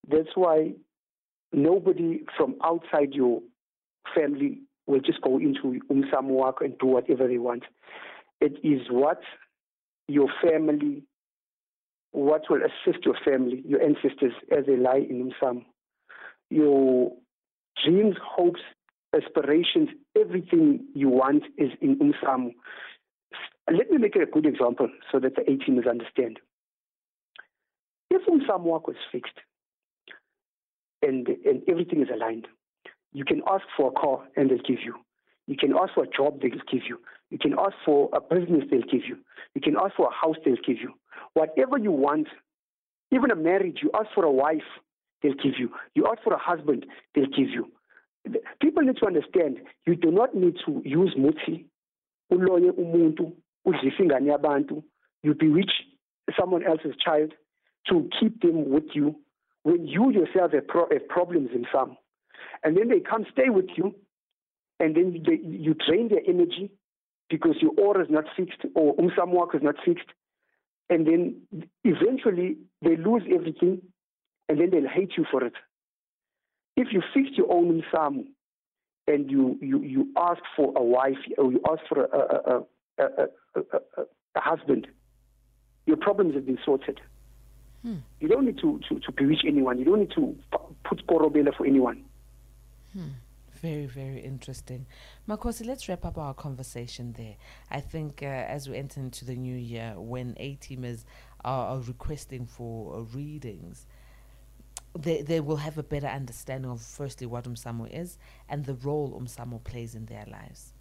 that's 0.10 0.30
why 0.36 0.74
nobody 1.52 2.24
from 2.38 2.56
outside 2.64 3.14
your 3.14 3.42
family 4.16 4.62
will 4.86 5.00
just 5.00 5.22
go 5.22 5.38
into 5.38 5.80
umsamu 5.90 6.30
work 6.30 6.58
and 6.62 6.78
do 6.78 6.88
whatever 6.88 7.28
they 7.28 7.38
want. 7.38 7.64
It 8.42 8.58
is 8.64 8.82
what 8.90 9.22
your 10.08 10.28
family, 10.42 11.04
what 12.14 12.44
will 12.50 12.62
assist 12.62 13.04
your 13.06 13.16
family, 13.26 13.62
your 13.68 13.82
ancestors 13.82 14.34
as 14.56 14.66
they 14.66 14.78
lie 14.78 15.06
in 15.10 15.32
Umsam. 15.32 15.66
Your 16.50 17.12
dreams, 17.84 18.16
hopes, 18.24 18.62
aspirations, 19.16 19.90
everything 20.20 20.86
you 20.94 21.10
want 21.10 21.44
is 21.58 21.72
in 21.82 21.98
umsamu. 21.98 22.52
Let 23.72 23.90
me 23.90 23.98
make 23.98 24.16
it 24.16 24.24
a 24.24 24.32
good 24.32 24.46
example 24.46 24.90
so 25.12 25.20
that 25.20 25.36
the 25.36 25.42
A-teamers 25.42 25.90
understand. 25.90 26.40
If 28.10 28.26
umsamu 28.28 28.64
work 28.64 28.88
was 28.88 28.98
fixed 29.12 29.40
and, 31.02 31.28
and 31.28 31.64
everything 31.68 32.02
is 32.02 32.10
aligned, 32.14 32.48
you 33.12 33.26
can 33.26 33.42
ask 33.50 33.64
for 33.76 33.90
a 33.90 34.00
car 34.00 34.28
and 34.36 34.50
they'll 34.50 34.58
give 34.58 34.84
you. 34.84 34.96
You 35.48 35.58
can 35.58 35.74
ask 35.74 35.94
for 35.94 36.04
a 36.04 36.08
job, 36.08 36.42
they'll 36.42 36.52
give 36.72 36.84
you. 36.88 37.00
You 37.30 37.38
can 37.38 37.54
ask 37.58 37.74
for 37.86 38.10
a 38.14 38.22
business, 38.22 38.64
they'll 38.70 38.82
give 38.82 39.06
you. 39.08 39.18
You 39.56 39.62
can 39.62 39.76
ask 39.78 39.96
for 39.96 40.08
a 40.08 40.14
house, 40.14 40.38
they'll 40.46 40.56
give 40.66 40.78
you. 40.80 40.94
Whatever 41.34 41.78
you 41.78 41.92
want, 41.92 42.28
even 43.12 43.32
a 43.32 43.36
marriage, 43.36 43.80
you 43.82 43.92
ask 43.94 44.08
for 44.14 44.26
a 44.26 44.32
wife, 44.32 44.62
they'll 45.22 45.34
give 45.34 45.54
you. 45.58 45.70
You 45.96 46.08
ask 46.08 46.24
for 46.24 46.34
a 46.34 46.40
husband, 46.40 46.86
they'll 47.16 47.26
give 47.26 47.50
you. 47.50 47.72
People 48.62 48.84
need 48.84 48.98
to 48.98 49.06
understand 49.06 49.60
you 49.86 49.96
do 49.96 50.12
not 50.12 50.34
need 50.34 50.56
to 50.66 50.82
use 50.86 51.14
muti, 51.18 51.66
uloye 52.32 52.72
umuntu, 52.72 53.34
udlise 53.68 54.00
ingane 54.00 54.32
yabantu, 54.32 54.84
you 55.24 55.34
bewitch 55.34 55.72
someone 56.40 56.64
else's 56.64 56.96
child 57.04 57.34
to 57.90 58.10
keep 58.20 58.42
them 58.42 58.70
with 58.70 58.86
you 58.94 59.16
when 59.64 59.86
you 59.86 60.12
yourself 60.12 60.52
have, 60.54 60.68
pro- 60.68 60.88
have 60.92 61.08
problems 61.08 61.50
in 61.54 61.66
some. 61.74 61.98
And 62.64 62.78
then 62.78 62.88
they 62.90 63.00
come 63.00 63.26
stay 63.32 63.50
with 63.50 63.68
you, 63.76 63.96
and 64.80 64.96
then 64.96 65.24
they, 65.26 65.40
you 65.42 65.76
drain 65.88 66.10
their 66.10 66.22
energy 66.28 66.72
because 67.30 67.56
your 67.62 67.72
aura 67.78 68.04
is 68.04 68.10
not 68.10 68.26
fixed 68.36 68.60
or 68.76 68.96
umsamwak 68.96 69.56
is 69.56 69.62
not 69.62 69.76
fixed. 69.86 70.08
And 70.90 71.08
then 71.08 71.42
eventually 71.84 72.58
they 72.82 72.96
lose 72.98 73.24
everything, 73.34 73.82
and 74.50 74.60
then 74.60 74.70
they'll 74.70 74.90
hate 74.90 75.14
you 75.18 75.26
for 75.32 75.44
it. 75.44 75.54
If 76.76 76.88
you 76.92 77.02
fix 77.14 77.30
your 77.38 77.52
own 77.52 77.82
umsamu 77.82 78.26
and 79.08 79.30
you, 79.30 79.58
you, 79.62 79.82
you 79.82 80.08
ask 80.18 80.42
for 80.56 80.74
a 80.76 80.84
wife 80.84 81.18
or 81.38 81.52
you 81.52 81.62
ask 81.70 81.82
for 81.88 82.04
a, 82.04 82.18
a, 82.18 82.66
a, 82.98 83.04
a, 83.04 83.24
a, 83.56 83.62
a, 83.98 84.02
a 84.36 84.42
husband, 84.42 84.88
your 85.86 85.98
problems 85.98 86.36
have 86.36 86.46
been 86.46 86.60
sorted. 86.66 87.00
Hmm. 87.84 87.98
You 88.20 88.28
don't 88.28 88.46
need 88.46 88.58
to, 88.60 88.80
to, 88.90 89.00
to 89.00 89.12
bewitch 89.12 89.42
anyone. 89.46 89.78
You 89.78 89.86
don't 89.86 90.00
need 90.00 90.12
to 90.16 90.36
put 90.84 91.06
korobela 91.06 91.56
for 91.56 91.66
anyone. 91.66 92.04
Hmm. 92.94 93.10
Very, 93.64 93.86
very 93.86 94.20
interesting. 94.20 94.86
Makhosi, 95.26 95.66
let's 95.66 95.88
wrap 95.88 96.04
up 96.04 96.18
our 96.18 96.34
conversation 96.34 97.14
there. 97.18 97.36
I 97.72 97.80
think 97.80 98.22
uh, 98.22 98.26
as 98.26 98.68
we 98.68 98.76
enter 98.76 99.00
into 99.00 99.24
the 99.24 99.38
new 99.38 99.56
year, 99.56 99.94
when 99.96 100.36
A 100.38 100.58
teamers 100.58 101.06
are, 101.46 101.68
are 101.68 101.80
requesting 101.80 102.46
for 102.46 102.94
uh, 102.94 103.00
readings, 103.16 103.86
they, 105.00 105.22
they 105.22 105.40
will 105.40 105.56
have 105.56 105.78
a 105.78 105.84
better 105.84 106.08
understanding 106.08 106.70
of 106.70 106.82
firstly 106.82 107.26
what 107.26 107.46
Umsamo 107.46 107.90
is 107.90 108.18
and 108.50 108.66
the 108.66 108.74
role 108.74 109.18
Umsamo 109.18 109.64
plays 109.64 109.96
in 109.96 110.08
their 110.08 110.26
lives. 110.30 110.74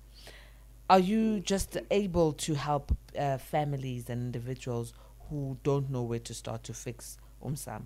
Are 0.90 0.98
you 0.98 1.38
just 1.38 1.76
able 1.92 2.32
to 2.32 2.54
help 2.54 2.90
uh, 3.16 3.38
families 3.38 4.10
and 4.10 4.20
individuals 4.22 4.92
who 5.30 5.56
don't 5.62 5.88
know 5.88 6.02
where 6.02 6.18
to 6.18 6.34
start 6.34 6.64
to 6.64 6.74
fix 6.74 7.16
Umsam? 7.44 7.82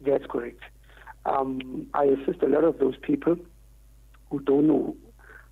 That's 0.00 0.24
correct. 0.24 0.62
Um, 1.26 1.86
I 1.92 2.04
assist 2.04 2.42
a 2.42 2.46
lot 2.46 2.64
of 2.64 2.78
those 2.78 2.96
people 3.02 3.36
who 4.30 4.40
don't 4.40 4.66
know 4.66 4.96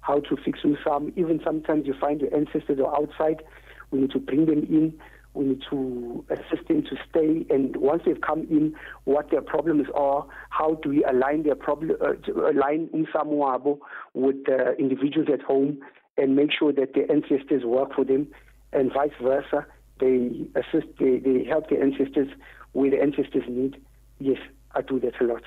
how 0.00 0.20
to 0.20 0.36
fix 0.44 0.60
some. 0.84 1.12
Even 1.16 1.40
sometimes 1.44 1.86
you 1.86 1.94
find 2.00 2.20
your 2.20 2.34
ancestors 2.34 2.78
are 2.78 2.94
outside. 2.96 3.42
We 3.90 4.00
need 4.00 4.12
to 4.12 4.18
bring 4.18 4.46
them 4.46 4.64
in. 4.64 4.98
We 5.34 5.44
need 5.46 5.62
to 5.70 6.24
assist 6.30 6.68
them 6.68 6.82
to 6.84 6.96
stay. 7.10 7.44
And 7.50 7.76
once 7.76 8.02
they've 8.06 8.20
come 8.20 8.46
in, 8.50 8.74
what 9.04 9.30
their 9.30 9.42
problems 9.42 9.86
are, 9.94 10.26
how 10.50 10.74
do 10.82 10.88
we 10.88 11.04
align 11.04 11.42
their 11.42 11.56
problem, 11.56 11.96
uh, 12.00 12.14
align 12.50 12.88
Umsamuabo 12.94 13.78
with 14.14 14.44
the 14.46 14.74
individuals 14.78 15.28
at 15.32 15.42
home 15.42 15.78
and 16.16 16.36
make 16.36 16.50
sure 16.58 16.72
that 16.72 16.94
their 16.94 17.10
ancestors 17.10 17.64
work 17.64 17.94
for 17.94 18.04
them 18.04 18.28
and 18.72 18.92
vice 18.92 19.10
versa. 19.20 19.66
They 20.00 20.46
assist, 20.54 20.86
they, 20.98 21.18
they 21.18 21.44
help 21.44 21.68
their 21.68 21.82
ancestors 21.82 22.28
where 22.72 22.90
the 22.90 23.00
ancestors 23.02 23.44
need. 23.48 23.76
Yes, 24.18 24.38
I 24.74 24.82
do 24.82 25.00
that 25.00 25.20
a 25.20 25.24
lot. 25.24 25.42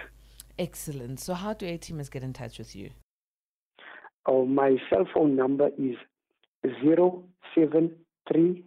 Excellent. 0.58 1.20
So, 1.20 1.34
how 1.34 1.54
do 1.54 1.65
A 1.65 1.78
teamers 1.78 2.12
get 2.12 2.24
in 2.24 2.34
touch 2.34 2.60
with 2.60 2.76
you? 2.76 2.89
Oh, 4.32 4.46
my 4.46 4.76
cell 4.92 5.08
phone 5.12 5.36
number 5.36 5.70
is 5.80 5.96
zero 6.84 7.24
seven 7.56 7.96
three 8.32 8.63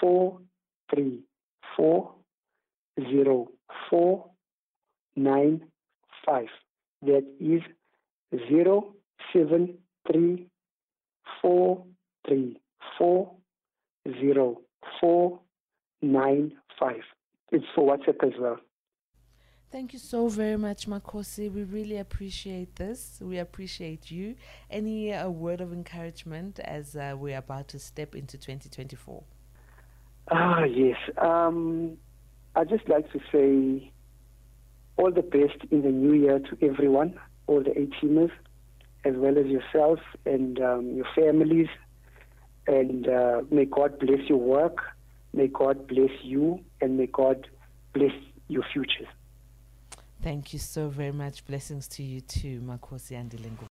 four 0.00 0.40
three 0.92 1.20
four 1.76 2.12
zero 3.08 3.46
four 3.88 4.24
nine 5.14 5.60
five. 6.26 6.48
That 7.02 7.24
is 7.38 7.62
zero 8.48 8.94
seven 9.32 9.78
three 10.10 10.48
four 11.40 11.84
three 12.26 12.60
four 12.98 13.30
zero 14.20 14.60
four 15.00 15.38
nine 16.02 16.50
five. 16.80 17.02
It's 17.52 17.64
for 17.76 17.96
WhatsApp 17.96 18.26
as 18.26 18.32
well. 18.40 18.58
Thank 19.70 19.92
you 19.92 19.98
so 19.98 20.28
very 20.28 20.56
much, 20.56 20.88
Makhosi. 20.88 21.52
We 21.52 21.62
really 21.62 21.98
appreciate 21.98 22.76
this. 22.76 23.18
We 23.20 23.36
appreciate 23.36 24.10
you. 24.10 24.34
Any 24.70 25.12
uh, 25.12 25.28
word 25.28 25.60
of 25.60 25.74
encouragement 25.74 26.58
as 26.60 26.96
uh, 26.96 27.14
we're 27.18 27.36
about 27.36 27.68
to 27.68 27.78
step 27.78 28.14
into 28.14 28.38
2024? 28.38 29.22
Ah, 30.30 30.64
yes. 30.64 30.96
Um, 31.18 31.98
I'd 32.56 32.70
just 32.70 32.88
like 32.88 33.12
to 33.12 33.20
say 33.30 33.92
all 34.96 35.12
the 35.12 35.20
best 35.20 35.62
in 35.70 35.82
the 35.82 35.90
new 35.90 36.14
year 36.14 36.38
to 36.38 36.58
everyone, 36.66 37.20
all 37.46 37.62
the 37.62 37.72
A 37.72 37.88
teamers, 38.02 38.32
as 39.04 39.16
well 39.16 39.36
as 39.36 39.46
yourself 39.46 40.00
and 40.24 40.58
um, 40.62 40.96
your 40.96 41.06
families. 41.14 41.68
And 42.66 43.06
uh, 43.06 43.42
may 43.50 43.66
God 43.66 43.98
bless 43.98 44.30
your 44.30 44.40
work. 44.40 44.78
May 45.34 45.48
God 45.48 45.86
bless 45.86 46.10
you. 46.22 46.60
And 46.80 46.96
may 46.96 47.06
God 47.06 47.46
bless 47.92 48.12
your 48.48 48.64
futures. 48.72 49.08
Thank 50.22 50.52
you 50.52 50.58
so 50.58 50.88
very 50.88 51.12
much. 51.12 51.44
Blessings 51.46 51.88
to 51.88 52.02
you 52.02 52.20
too, 52.20 52.60
Makhosi 52.60 53.12
Andilingo. 53.16 53.66